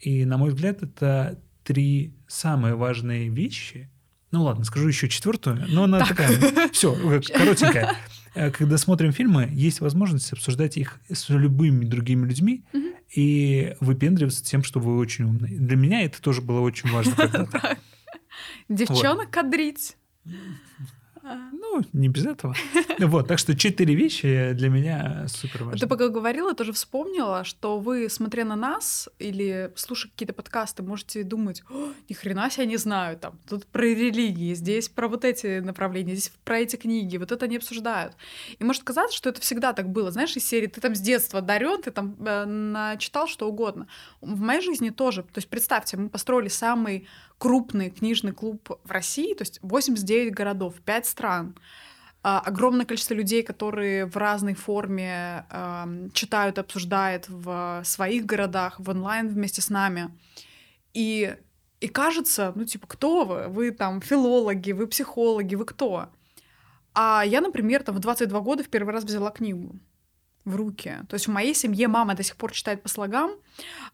[0.00, 3.90] И, на мой взгляд, это три самые важные вещи.
[4.30, 6.30] Ну ладно, скажу еще четвертую, но она такая,
[6.72, 6.94] все,
[7.34, 7.96] коротенькая.
[8.34, 12.88] Э, Когда смотрим фильмы, есть возможность обсуждать их с любыми другими людьми Мгм.
[13.14, 15.56] и выпендриваться тем, что вы очень умный.
[15.58, 17.14] Для меня это тоже было очень важно.
[18.68, 19.96] Девчонок кадрить.
[21.74, 21.78] А.
[21.78, 22.54] Ну, не без этого.
[22.98, 25.86] Вот, так что четыре вещи для меня супер Ты важны.
[25.86, 31.62] пока говорила, тоже вспомнила, что вы, смотря на нас или слушая какие-то подкасты, можете думать,
[31.70, 36.14] «О, ни хрена себе не знаю, там, тут про религии, здесь про вот эти направления,
[36.16, 38.16] здесь про эти книги, вот это они обсуждают.
[38.58, 41.40] И может казаться, что это всегда так было, знаешь, из серии ты там с детства
[41.40, 43.86] дарен, ты там э, начитал что угодно.
[44.20, 45.22] В моей жизни тоже.
[45.22, 47.06] То есть представьте, мы построили самый
[47.38, 51.57] крупный книжный клуб в России, то есть 89 городов, 5 стран а,
[52.22, 59.28] огромное количество людей, которые в разной форме ам, читают, обсуждают в своих городах, в онлайн
[59.28, 60.10] вместе с нами.
[60.94, 61.36] И,
[61.80, 63.48] и кажется, ну типа, кто вы?
[63.48, 66.08] Вы там филологи, вы психологи, вы кто?
[66.94, 69.76] А я, например, там в 22 года в первый раз взяла книгу
[70.44, 70.96] в руки.
[71.08, 73.32] То есть в моей семье мама до сих пор читает по слогам,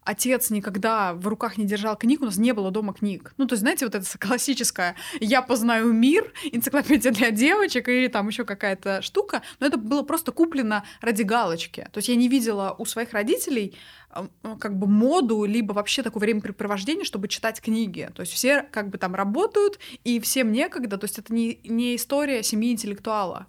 [0.03, 3.33] отец никогда в руках не держал книг, у нас не было дома книг.
[3.37, 8.27] Ну, то есть, знаете, вот это классическое «я познаю мир», энциклопедия для девочек или там
[8.27, 11.87] еще какая-то штука, но это было просто куплено ради галочки.
[11.91, 13.75] То есть я не видела у своих родителей
[14.13, 14.27] э,
[14.59, 18.09] как бы моду, либо вообще такое времяпрепровождение, чтобы читать книги.
[18.15, 20.97] То есть все как бы там работают, и всем некогда.
[20.97, 23.47] То есть это не, не история семьи интеллектуала.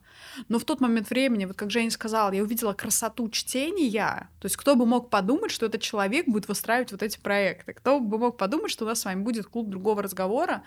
[0.48, 4.28] Но в тот момент времени, вот как Женя сказала, я увидела красоту чтения.
[4.40, 7.72] То есть кто бы мог подумать, что этот человек будет выстраивать вот эти проекты?
[7.72, 10.62] Кто бы мог подумать, что у нас с вами будет клуб другого разговора,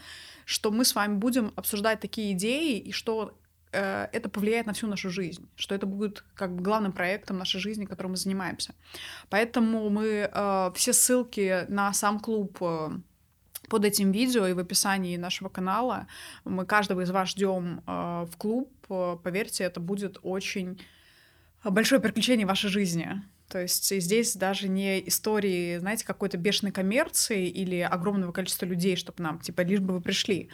[0.46, 3.38] что мы с вами будем обсуждать такие идеи, и что
[3.72, 7.60] э, это повлияет на всю нашу жизнь, что это будет как бы главным проектом нашей
[7.60, 8.74] жизни, которым мы занимаемся.
[9.30, 12.90] Поэтому мы э, все ссылки на сам клуб э,
[13.70, 16.08] под этим видео и в описании нашего канала.
[16.44, 18.72] Мы каждого из вас ждем э, в клуб.
[18.90, 20.82] Э, Поверьте, это будет очень
[21.64, 23.22] большое приключение в вашей жизни.
[23.50, 29.24] То есть здесь даже не истории, знаете, какой-то бешеной коммерции или огромного количества людей, чтобы
[29.24, 30.50] нам, типа, лишь бы вы пришли.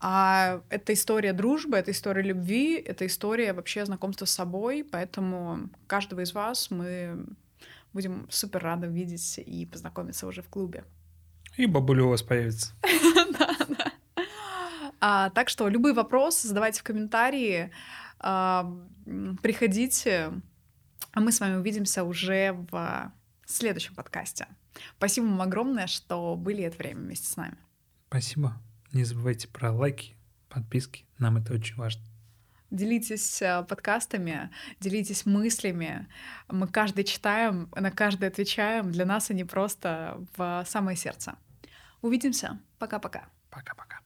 [0.00, 4.86] А это история дружбы, это история любви, это история вообще знакомства с собой.
[4.90, 7.26] Поэтому каждого из вас мы
[7.92, 10.84] будем супер рады видеть и познакомиться уже в клубе.
[11.56, 12.72] И бабуля у вас появится.
[15.00, 17.70] А, так что любые вопросы задавайте в комментарии,
[18.18, 18.68] а,
[19.42, 20.32] приходите,
[21.12, 23.12] а мы с вами увидимся уже в
[23.46, 24.46] следующем подкасте.
[24.96, 27.56] Спасибо вам огромное, что были это время вместе с нами.
[28.08, 28.60] Спасибо.
[28.92, 30.16] Не забывайте про лайки,
[30.48, 31.04] подписки.
[31.18, 32.02] Нам это очень важно.
[32.70, 36.06] Делитесь э, подкастами, делитесь мыслями.
[36.48, 38.92] Мы каждый читаем, на каждый отвечаем.
[38.92, 41.36] Для нас они просто в самое сердце.
[42.02, 42.58] Увидимся.
[42.78, 43.28] Пока-пока.
[43.50, 44.00] Пока-пока.